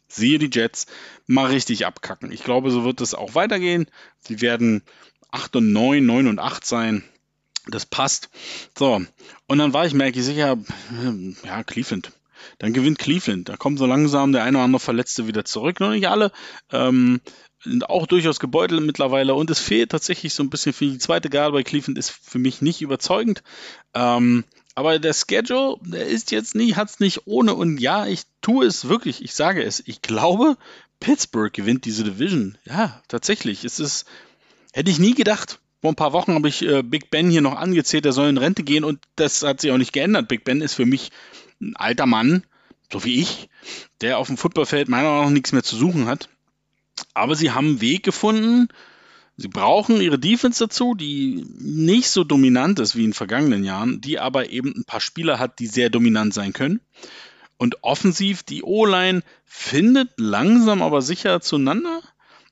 siehe 0.07 0.39
die 0.39 0.49
Jets, 0.51 0.85
mal 1.25 1.47
richtig 1.47 1.85
abkacken. 1.85 2.31
Ich 2.31 2.45
glaube, 2.45 2.71
so 2.71 2.85
wird 2.85 3.01
es 3.01 3.13
auch 3.13 3.35
weitergehen. 3.35 3.87
Sie 4.19 4.39
werden 4.39 4.83
8 5.31 5.57
und 5.57 5.73
9, 5.73 6.05
9 6.05 6.27
und 6.27 6.39
8 6.39 6.65
sein. 6.65 7.03
Das 7.67 7.85
passt. 7.85 8.29
So, 8.77 9.01
und 9.47 9.57
dann 9.57 9.73
war 9.73 9.85
ich, 9.85 9.93
merke 9.93 10.19
ich 10.19 10.25
sicher, 10.25 10.57
ja, 11.43 11.63
Cleveland 11.65 12.13
dann 12.59 12.73
gewinnt 12.73 12.99
Cleveland. 12.99 13.49
Da 13.49 13.57
kommt 13.57 13.79
so 13.79 13.85
langsam 13.85 14.31
der 14.31 14.43
eine 14.43 14.57
oder 14.57 14.65
andere 14.65 14.79
Verletzte 14.79 15.27
wieder 15.27 15.45
zurück. 15.45 15.79
Noch 15.79 15.91
nicht 15.91 16.07
alle. 16.07 16.31
Ähm, 16.71 17.21
auch 17.87 18.07
durchaus 18.07 18.39
gebeutelt 18.39 18.83
mittlerweile 18.83 19.33
und 19.33 19.49
es 19.49 19.59
fehlt 19.59 19.91
tatsächlich 19.91 20.33
so 20.33 20.43
ein 20.43 20.49
bisschen 20.49 20.73
für 20.73 20.85
die 20.85 20.99
zweite 20.99 21.29
Garde 21.29 21.53
bei 21.53 21.63
Cleveland 21.63 21.97
ist 21.97 22.09
für 22.09 22.39
mich 22.39 22.61
nicht 22.61 22.81
überzeugend. 22.81 23.43
Ähm, 23.93 24.43
aber 24.75 24.99
der 24.99 25.13
Schedule, 25.13 25.77
der 25.81 26.05
ist 26.05 26.31
jetzt 26.31 26.53
nie, 26.53 26.75
hat 26.75 26.89
es 26.89 26.99
nicht 26.99 27.25
ohne 27.25 27.55
und 27.55 27.79
ja, 27.79 28.05
ich 28.05 28.23
tue 28.41 28.65
es 28.65 28.87
wirklich, 28.87 29.23
ich 29.23 29.33
sage 29.33 29.63
es, 29.63 29.81
ich 29.85 30.03
glaube, 30.03 30.55
Pittsburgh 30.99 31.51
gewinnt 31.51 31.85
diese 31.85 32.03
Division. 32.03 32.57
Ja, 32.65 33.01
tatsächlich, 33.07 33.65
es 33.65 33.79
ist, 33.79 34.05
hätte 34.73 34.91
ich 34.91 34.99
nie 34.99 35.15
gedacht. 35.15 35.59
Vor 35.81 35.91
ein 35.91 35.95
paar 35.95 36.13
Wochen 36.13 36.33
habe 36.33 36.47
ich 36.47 36.63
äh, 36.63 36.81
Big 36.83 37.09
Ben 37.11 37.29
hier 37.29 37.41
noch 37.41 37.55
angezählt, 37.55 38.05
er 38.05 38.13
soll 38.13 38.29
in 38.29 38.37
Rente 38.37 38.63
gehen 38.63 38.83
und 38.83 38.99
das 39.15 39.43
hat 39.43 39.61
sich 39.61 39.71
auch 39.71 39.77
nicht 39.77 39.93
geändert. 39.93 40.27
Big 40.27 40.43
Ben 40.43 40.61
ist 40.61 40.73
für 40.73 40.85
mich 40.85 41.11
ein 41.59 41.75
alter 41.75 42.05
Mann, 42.05 42.43
so 42.91 43.03
wie 43.03 43.19
ich, 43.19 43.49
der 44.01 44.17
auf 44.17 44.27
dem 44.27 44.37
Footballfeld 44.37 44.89
meiner 44.89 45.09
Meinung 45.09 45.25
nach 45.25 45.31
nichts 45.31 45.51
mehr 45.51 45.63
zu 45.63 45.75
suchen 45.75 46.07
hat. 46.07 46.29
Aber 47.17 47.35
sie 47.35 47.51
haben 47.51 47.67
einen 47.67 47.81
Weg 47.81 48.03
gefunden. 48.03 48.69
Sie 49.37 49.47
brauchen 49.47 50.01
ihre 50.01 50.17
Defense 50.17 50.63
dazu, 50.63 50.95
die 50.95 51.45
nicht 51.59 52.09
so 52.09 52.23
dominant 52.23 52.79
ist 52.79 52.95
wie 52.95 53.05
in 53.05 53.13
vergangenen 53.13 53.63
Jahren, 53.63 54.01
die 54.01 54.19
aber 54.19 54.49
eben 54.49 54.73
ein 54.75 54.85
paar 54.85 55.01
Spieler 55.01 55.37
hat, 55.37 55.59
die 55.59 55.67
sehr 55.67 55.89
dominant 55.89 56.33
sein 56.33 56.53
können. 56.53 56.79
Und 57.57 57.83
offensiv, 57.83 58.43
die 58.43 58.63
O-Line 58.63 59.21
findet 59.45 60.09
langsam 60.17 60.81
aber 60.81 61.01
sicher 61.01 61.41
zueinander. 61.41 62.01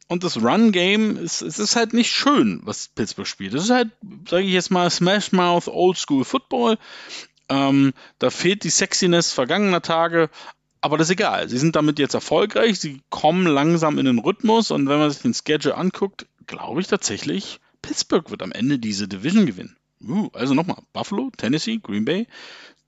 Und 0.08 0.24
das 0.24 0.38
Run-Game, 0.38 1.18
ist, 1.18 1.42
es 1.42 1.58
ist 1.58 1.76
halt 1.76 1.94
nicht 1.94 2.12
schön, 2.12 2.62
was 2.64 2.90
Pittsburgh 2.90 3.28
spielt. 3.28 3.56
Es 3.56 3.64
ist 3.64 3.70
halt, 3.72 3.90
sage 4.30 4.46
ich 4.46 4.54
jetzt 4.54 4.70
mal, 4.70 4.90
Smash 4.90 5.32
Mouth 5.32 5.68
Old 5.68 5.98
School 5.98 6.24
Football. 6.24 6.78
Ähm, 7.50 7.94
da 8.20 8.30
fehlt 8.30 8.64
die 8.64 8.70
Sexiness 8.70 9.32
vergangener 9.32 9.82
Tage, 9.82 10.30
aber 10.86 11.00
das 11.00 11.08
ist 11.08 11.14
egal. 11.14 11.50
Sie 11.50 11.58
sind 11.58 11.76
damit 11.76 11.98
jetzt 11.98 12.14
erfolgreich, 12.14 12.80
sie 12.80 13.02
kommen 13.10 13.48
langsam 13.48 13.98
in 13.98 14.06
den 14.06 14.20
Rhythmus 14.20 14.70
und 14.70 14.88
wenn 14.88 15.00
man 15.00 15.10
sich 15.10 15.24
den 15.24 15.34
Schedule 15.34 15.76
anguckt, 15.76 16.28
glaube 16.46 16.80
ich 16.80 16.86
tatsächlich, 16.86 17.60
Pittsburgh 17.82 18.30
wird 18.30 18.44
am 18.44 18.52
Ende 18.52 18.78
diese 18.78 19.08
Division 19.08 19.48
gewinnen. 19.48 19.78
Uh, 20.08 20.30
also 20.34 20.54
nochmal, 20.54 20.78
Buffalo, 20.94 21.32
Tennessee, 21.38 21.80
Green 21.82 22.06
Bay, 22.06 22.28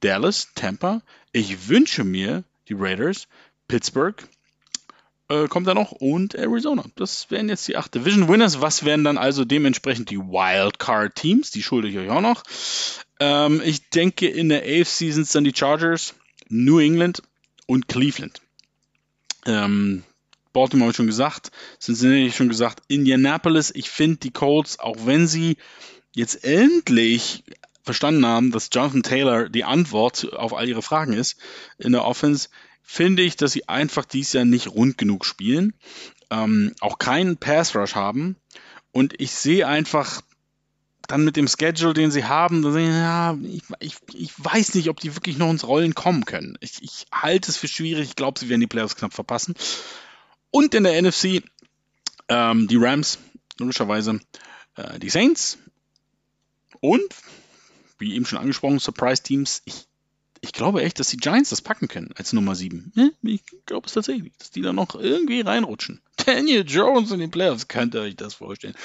Dallas, 0.01 0.49
Tampa. 0.53 1.01
Ich 1.31 1.69
wünsche 1.69 2.03
mir 2.03 2.43
die 2.69 2.75
Raiders, 2.77 3.27
Pittsburgh, 3.67 4.23
äh, 5.29 5.47
kommt 5.47 5.65
da 5.65 5.73
noch 5.73 5.91
und 5.91 6.35
Arizona. 6.35 6.85
Das 6.97 7.31
wären 7.31 7.49
jetzt 7.49 7.67
die 7.67 7.77
acht 7.77 7.95
Division 7.95 8.27
Winners. 8.27 8.61
Was 8.61 8.85
wären 8.85 9.05
dann 9.05 9.17
also 9.17 9.43
dementsprechend 9.43 10.11
die 10.11 10.19
Wildcard 10.19 11.15
Teams? 11.15 11.49
Die 11.49 11.63
schulde 11.63 11.87
ich 11.87 11.97
euch 11.97 12.11
auch 12.11 12.21
noch. 12.21 12.43
Ähm, 13.19 13.59
ich 13.65 13.89
denke, 13.89 14.27
in 14.27 14.49
der 14.49 14.61
AFC 14.61 15.11
sind 15.11 15.23
es 15.23 15.31
dann 15.31 15.45
die 15.45 15.55
Chargers, 15.55 16.13
New 16.47 16.77
England 16.77 17.23
und 17.67 17.87
Cleveland. 17.87 18.41
Ähm, 19.45 20.03
Baltimore 20.53 20.85
habe 20.87 20.91
ich 20.91 20.97
schon 20.97 21.05
gesagt, 21.05 21.51
Cincinnati 21.79 22.31
schon 22.31 22.49
gesagt, 22.49 22.81
Indianapolis. 22.87 23.71
Ich 23.75 23.91
finde 23.91 24.17
die 24.17 24.31
Colts, 24.31 24.79
auch 24.79 25.05
wenn 25.05 25.27
sie 25.27 25.57
jetzt 26.15 26.43
endlich 26.43 27.43
verstanden 27.83 28.25
haben, 28.25 28.51
dass 28.51 28.69
Jonathan 28.71 29.03
Taylor 29.03 29.49
die 29.49 29.63
Antwort 29.63 30.33
auf 30.33 30.53
all 30.53 30.67
ihre 30.67 30.81
Fragen 30.81 31.13
ist 31.13 31.37
in 31.77 31.91
der 31.91 32.05
Offense, 32.05 32.49
finde 32.81 33.21
ich, 33.21 33.35
dass 33.35 33.51
sie 33.51 33.69
einfach 33.69 34.05
dieses 34.05 34.33
Jahr 34.33 34.45
nicht 34.45 34.67
rund 34.67 34.97
genug 34.97 35.25
spielen, 35.25 35.73
ähm, 36.31 36.73
auch 36.79 36.97
keinen 36.97 37.37
Pass 37.37 37.75
Rush 37.75 37.95
haben. 37.95 38.35
Und 38.91 39.19
ich 39.21 39.31
sehe 39.31 39.67
einfach 39.67 40.21
dann 41.07 41.23
mit 41.23 41.37
dem 41.37 41.47
Schedule, 41.47 41.93
den 41.93 42.11
sie 42.11 42.25
haben, 42.25 42.61
dann 42.61 42.77
ich, 42.77 42.87
ja, 42.87 43.37
ich, 43.43 43.63
ich, 43.79 43.95
ich 44.13 44.31
weiß 44.37 44.75
nicht, 44.75 44.89
ob 44.89 44.99
die 44.99 45.15
wirklich 45.15 45.37
noch 45.37 45.49
ins 45.49 45.65
Rollen 45.65 45.95
kommen 45.95 46.25
können. 46.25 46.57
Ich, 46.59 46.83
ich 46.83 47.05
halte 47.11 47.49
es 47.49 47.57
für 47.57 47.67
schwierig. 47.67 48.09
Ich 48.09 48.15
glaube, 48.15 48.39
sie 48.39 48.49
werden 48.49 48.61
die 48.61 48.67
Playoffs 48.67 48.95
knapp 48.95 49.13
verpassen. 49.13 49.55
Und 50.51 50.75
in 50.75 50.83
der 50.83 51.01
NFC 51.01 51.43
ähm, 52.29 52.67
die 52.67 52.77
Rams, 52.77 53.19
logischerweise 53.57 54.19
äh, 54.75 54.99
die 54.99 55.09
Saints 55.09 55.57
und, 56.79 57.15
wie 57.97 58.15
eben 58.15 58.25
schon 58.25 58.39
angesprochen, 58.39 58.79
Surprise-Teams. 58.79 59.61
Ich, 59.65 59.87
ich 60.41 60.51
glaube 60.51 60.83
echt, 60.83 60.99
dass 60.99 61.09
die 61.09 61.17
Giants 61.17 61.49
das 61.49 61.61
packen 61.61 61.87
können 61.87 62.11
als 62.15 62.33
Nummer 62.33 62.55
7. 62.55 62.91
Ich 63.23 63.41
glaube 63.65 63.87
es 63.87 63.93
tatsächlich, 63.93 64.33
dass 64.37 64.51
die 64.51 64.61
da 64.61 64.73
noch 64.73 64.95
irgendwie 64.95 65.41
reinrutschen. 65.41 66.01
Daniel 66.25 66.65
Jones 66.67 67.11
in 67.11 67.19
den 67.19 67.31
Playoffs. 67.31 67.67
Könnt 67.67 67.95
ihr 67.95 68.01
euch 68.01 68.15
das 68.15 68.35
vorstellen? 68.35 68.75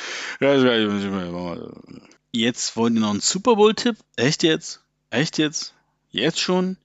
Jetzt 2.33 2.77
wollt 2.77 2.95
ihr 2.95 3.01
noch 3.01 3.11
einen 3.11 3.21
Super 3.21 3.57
Bowl-Tipp? 3.57 3.97
Echt 4.17 4.43
jetzt? 4.43 4.81
Echt 5.11 5.37
jetzt? 5.37 5.75
Jetzt 6.11 6.41
schon? 6.41 6.79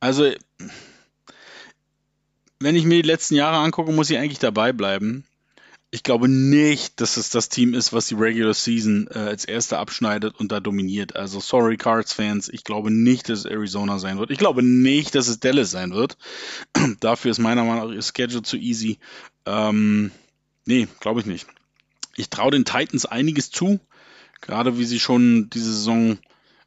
Also, 0.00 0.32
wenn 2.58 2.74
ich 2.74 2.84
mir 2.84 3.00
die 3.02 3.08
letzten 3.08 3.36
Jahre 3.36 3.58
angucke, 3.58 3.92
muss 3.92 4.10
ich 4.10 4.18
eigentlich 4.18 4.40
dabei 4.40 4.72
bleiben. 4.72 5.24
Ich 5.92 6.02
glaube 6.02 6.28
nicht, 6.28 7.00
dass 7.00 7.16
es 7.16 7.30
das 7.30 7.48
Team 7.48 7.72
ist, 7.72 7.92
was 7.92 8.08
die 8.08 8.16
Regular 8.16 8.52
Season 8.52 9.08
äh, 9.12 9.18
als 9.18 9.44
erster 9.44 9.78
abschneidet 9.78 10.34
und 10.34 10.50
da 10.50 10.58
dominiert. 10.58 11.14
Also 11.14 11.38
sorry 11.38 11.76
Cards-Fans, 11.76 12.48
ich 12.48 12.64
glaube 12.64 12.90
nicht, 12.90 13.28
dass 13.28 13.40
es 13.40 13.44
Arizona 13.44 14.00
sein 14.00 14.18
wird. 14.18 14.32
Ich 14.32 14.38
glaube 14.38 14.64
nicht, 14.64 15.14
dass 15.14 15.28
es 15.28 15.38
Dallas 15.38 15.70
sein 15.70 15.92
wird. 15.92 16.18
Dafür 17.00 17.30
ist 17.30 17.38
meiner 17.38 17.62
Meinung 17.62 17.88
nach 17.88 17.94
ihr 17.94 18.02
Schedule 18.02 18.42
zu 18.42 18.56
easy. 18.56 18.98
Ähm, 19.46 20.10
nee, 20.64 20.88
glaube 20.98 21.20
ich 21.20 21.26
nicht. 21.26 21.46
Ich 22.16 22.30
traue 22.30 22.50
den 22.50 22.64
Titans 22.64 23.06
einiges 23.06 23.50
zu, 23.50 23.80
gerade 24.40 24.78
wie 24.78 24.84
sie 24.84 25.00
schon 25.00 25.50
diese 25.50 25.72
Saison 25.72 26.18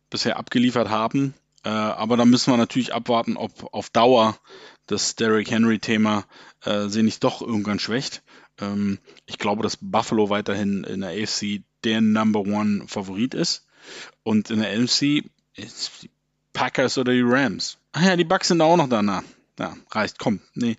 bisher 0.10 0.38
abgeliefert 0.38 0.90
haben. 0.90 1.34
Äh, 1.64 1.70
aber 1.70 2.18
da 2.18 2.26
müssen 2.26 2.52
wir 2.52 2.58
natürlich 2.58 2.94
abwarten, 2.94 3.38
ob 3.38 3.74
auf 3.74 3.90
Dauer 3.90 4.38
das 4.88 5.16
Derrick 5.16 5.52
Henry-Thema 5.52 6.26
äh, 6.64 6.88
sie 6.88 7.04
nicht 7.04 7.24
doch 7.24 7.42
irgendwann 7.42 7.80
schwächt. 7.80 8.24
Ähm, 8.60 9.00
ich 9.26 9.38
glaube, 9.38 9.64
dass 9.64 9.78
Buffalo 9.80 10.30
weiterhin 10.30 10.84
in 10.84 11.02
der 11.02 11.12
AFC 11.12 11.62
der 11.84 12.02
Number 12.02 12.42
One 12.42 12.88
Favorit 12.88 13.34
ist. 13.34 13.68
Und 14.24 14.50
in 14.50 14.60
der 14.60 14.78
NFC 14.78 15.24
ist 15.56 16.04
die 16.04 16.10
Packers 16.54 16.98
oder 16.98 17.14
die 17.14 17.24
Rams. 17.24 17.78
Ah 17.92 18.06
ja, 18.06 18.16
die 18.16 18.24
Bucks 18.24 18.50
sind 18.50 18.62
auch 18.62 18.78
noch 18.78 18.90
da. 18.90 19.02
Na, 19.02 19.24
ja, 19.60 19.76
reicht, 19.92 20.20
komm. 20.20 20.42
Nee, 20.54 20.78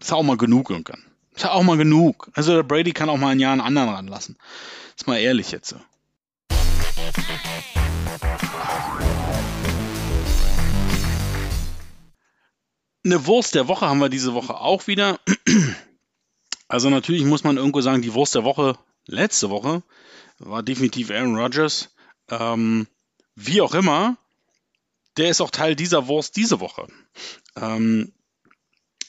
ist 0.00 0.12
auch 0.12 0.22
mal 0.22 0.36
genug 0.36 0.70
irgendwann. 0.70 1.04
Ist 1.40 1.44
ja 1.44 1.52
auch 1.52 1.62
mal 1.62 1.78
genug. 1.78 2.30
Also 2.34 2.54
der 2.54 2.64
Brady 2.64 2.92
kann 2.92 3.08
auch 3.08 3.16
mal 3.16 3.30
ein 3.30 3.40
Jahr 3.40 3.52
einen 3.52 3.62
anderen 3.62 3.88
ranlassen. 3.88 4.36
Ist 4.94 5.06
mal 5.06 5.16
ehrlich 5.16 5.52
jetzt. 5.52 5.70
So. 5.70 5.80
Eine 13.02 13.24
Wurst 13.24 13.54
der 13.54 13.68
Woche 13.68 13.88
haben 13.88 14.00
wir 14.00 14.10
diese 14.10 14.34
Woche 14.34 14.54
auch 14.54 14.86
wieder. 14.86 15.18
Also 16.68 16.90
natürlich 16.90 17.24
muss 17.24 17.42
man 17.42 17.56
irgendwo 17.56 17.80
sagen, 17.80 18.02
die 18.02 18.12
Wurst 18.12 18.34
der 18.34 18.44
Woche 18.44 18.78
letzte 19.06 19.48
Woche 19.48 19.82
war 20.38 20.62
definitiv 20.62 21.10
Aaron 21.10 21.36
Rodgers. 21.36 21.88
Ähm, 22.28 22.86
wie 23.34 23.62
auch 23.62 23.72
immer, 23.72 24.18
der 25.16 25.30
ist 25.30 25.40
auch 25.40 25.50
Teil 25.50 25.74
dieser 25.74 26.06
Wurst 26.06 26.36
diese 26.36 26.60
Woche. 26.60 26.86
Ähm, 27.56 28.12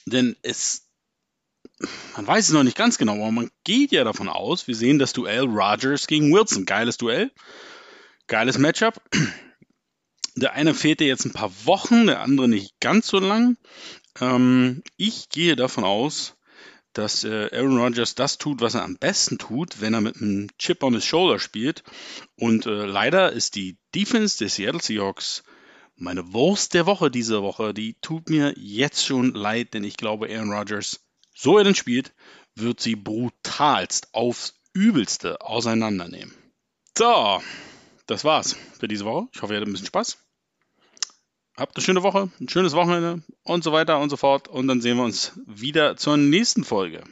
denn 0.06 0.38
es, 0.44 0.88
man 2.16 2.28
weiß 2.28 2.48
es 2.48 2.54
noch 2.54 2.64
nicht 2.64 2.78
ganz 2.78 2.98
genau, 2.98 3.16
aber 3.16 3.32
man 3.32 3.52
geht 3.64 3.92
ja 3.92 4.04
davon 4.04 4.30
aus, 4.30 4.68
wir 4.68 4.76
sehen 4.76 5.00
das 5.00 5.14
Duell 5.14 5.46
Rodgers 5.46 6.08
gegen 6.08 6.34
Wilson. 6.34 6.66
Geiles 6.66 6.98
Duell, 6.98 7.32
geiles 8.28 8.58
Matchup. 8.58 9.02
Der 10.36 10.54
eine 10.54 10.74
fehlte 10.74 11.04
jetzt 11.04 11.26
ein 11.26 11.34
paar 11.34 11.52
Wochen, 11.66 12.08
der 12.08 12.22
andere 12.22 12.48
nicht 12.48 12.80
ganz 12.80 13.08
so 13.08 13.20
lang. 13.20 13.58
Ähm, 14.20 14.82
ich 14.96 15.30
gehe 15.30 15.56
davon 15.56 15.84
aus, 15.84 16.38
dass 16.94 17.24
äh, 17.24 17.50
Aaron 17.52 17.78
Rodgers 17.78 18.16
das 18.16 18.38
tut, 18.38 18.62
was 18.62 18.74
er 18.74 18.84
am 18.84 18.98
besten 18.98 19.38
tut, 19.38 19.82
wenn 19.82 19.94
er 19.94 20.02
mit 20.02 20.18
einem 20.18 20.50
Chip 20.58 20.84
on 20.84 20.94
his 20.94 21.06
Shoulder 21.06 21.40
spielt. 21.40 21.84
Und 22.38 22.66
äh, 22.66 22.86
leider 22.86 23.32
ist 23.32 23.56
die 23.56 23.78
Defense 23.94 24.38
der 24.38 24.50
Seattle 24.50 24.82
Seahawks 24.82 25.44
meine 25.96 26.34
Wurst 26.34 26.74
der 26.74 26.86
Woche 26.86 27.12
diese 27.12 27.42
Woche. 27.44 27.74
Die 27.74 27.96
tut 28.02 28.30
mir 28.30 28.54
jetzt 28.58 29.06
schon 29.06 29.34
leid, 29.34 29.74
denn 29.74 29.84
ich 29.84 29.98
glaube, 29.98 30.28
Aaron 30.30 30.52
Rodgers, 30.52 31.00
so 31.42 31.58
er 31.58 31.64
denn 31.64 31.74
spielt, 31.74 32.14
wird 32.56 32.80
sie 32.80 32.96
brutalst 32.96 34.14
aufs 34.14 34.54
Übelste 34.74 35.42
auseinandernehmen. 35.42 36.36
So, 36.96 37.42
das 38.06 38.24
war's 38.24 38.56
für 38.80 38.88
diese 38.88 39.06
Woche. 39.06 39.28
Ich 39.34 39.42
hoffe, 39.42 39.54
ihr 39.54 39.58
hattet 39.58 39.70
ein 39.70 39.72
bisschen 39.72 39.88
Spaß. 39.88 40.20
Habt 41.58 41.76
eine 41.76 41.84
schöne 41.84 42.04
Woche, 42.04 42.30
ein 42.40 42.48
schönes 42.48 42.74
Wochenende 42.74 43.24
und 43.42 43.64
so 43.64 43.72
weiter 43.72 44.00
und 44.00 44.12
so 44.12 44.18
fort. 44.18 44.50
Und 44.50 44.68
dann 44.68 44.82
sehen 44.82 44.98
wir 44.98 45.04
uns 45.04 45.32
wieder 45.48 45.98
zur 45.98 46.16
nächsten 46.18 46.64
Folge. 46.64 47.04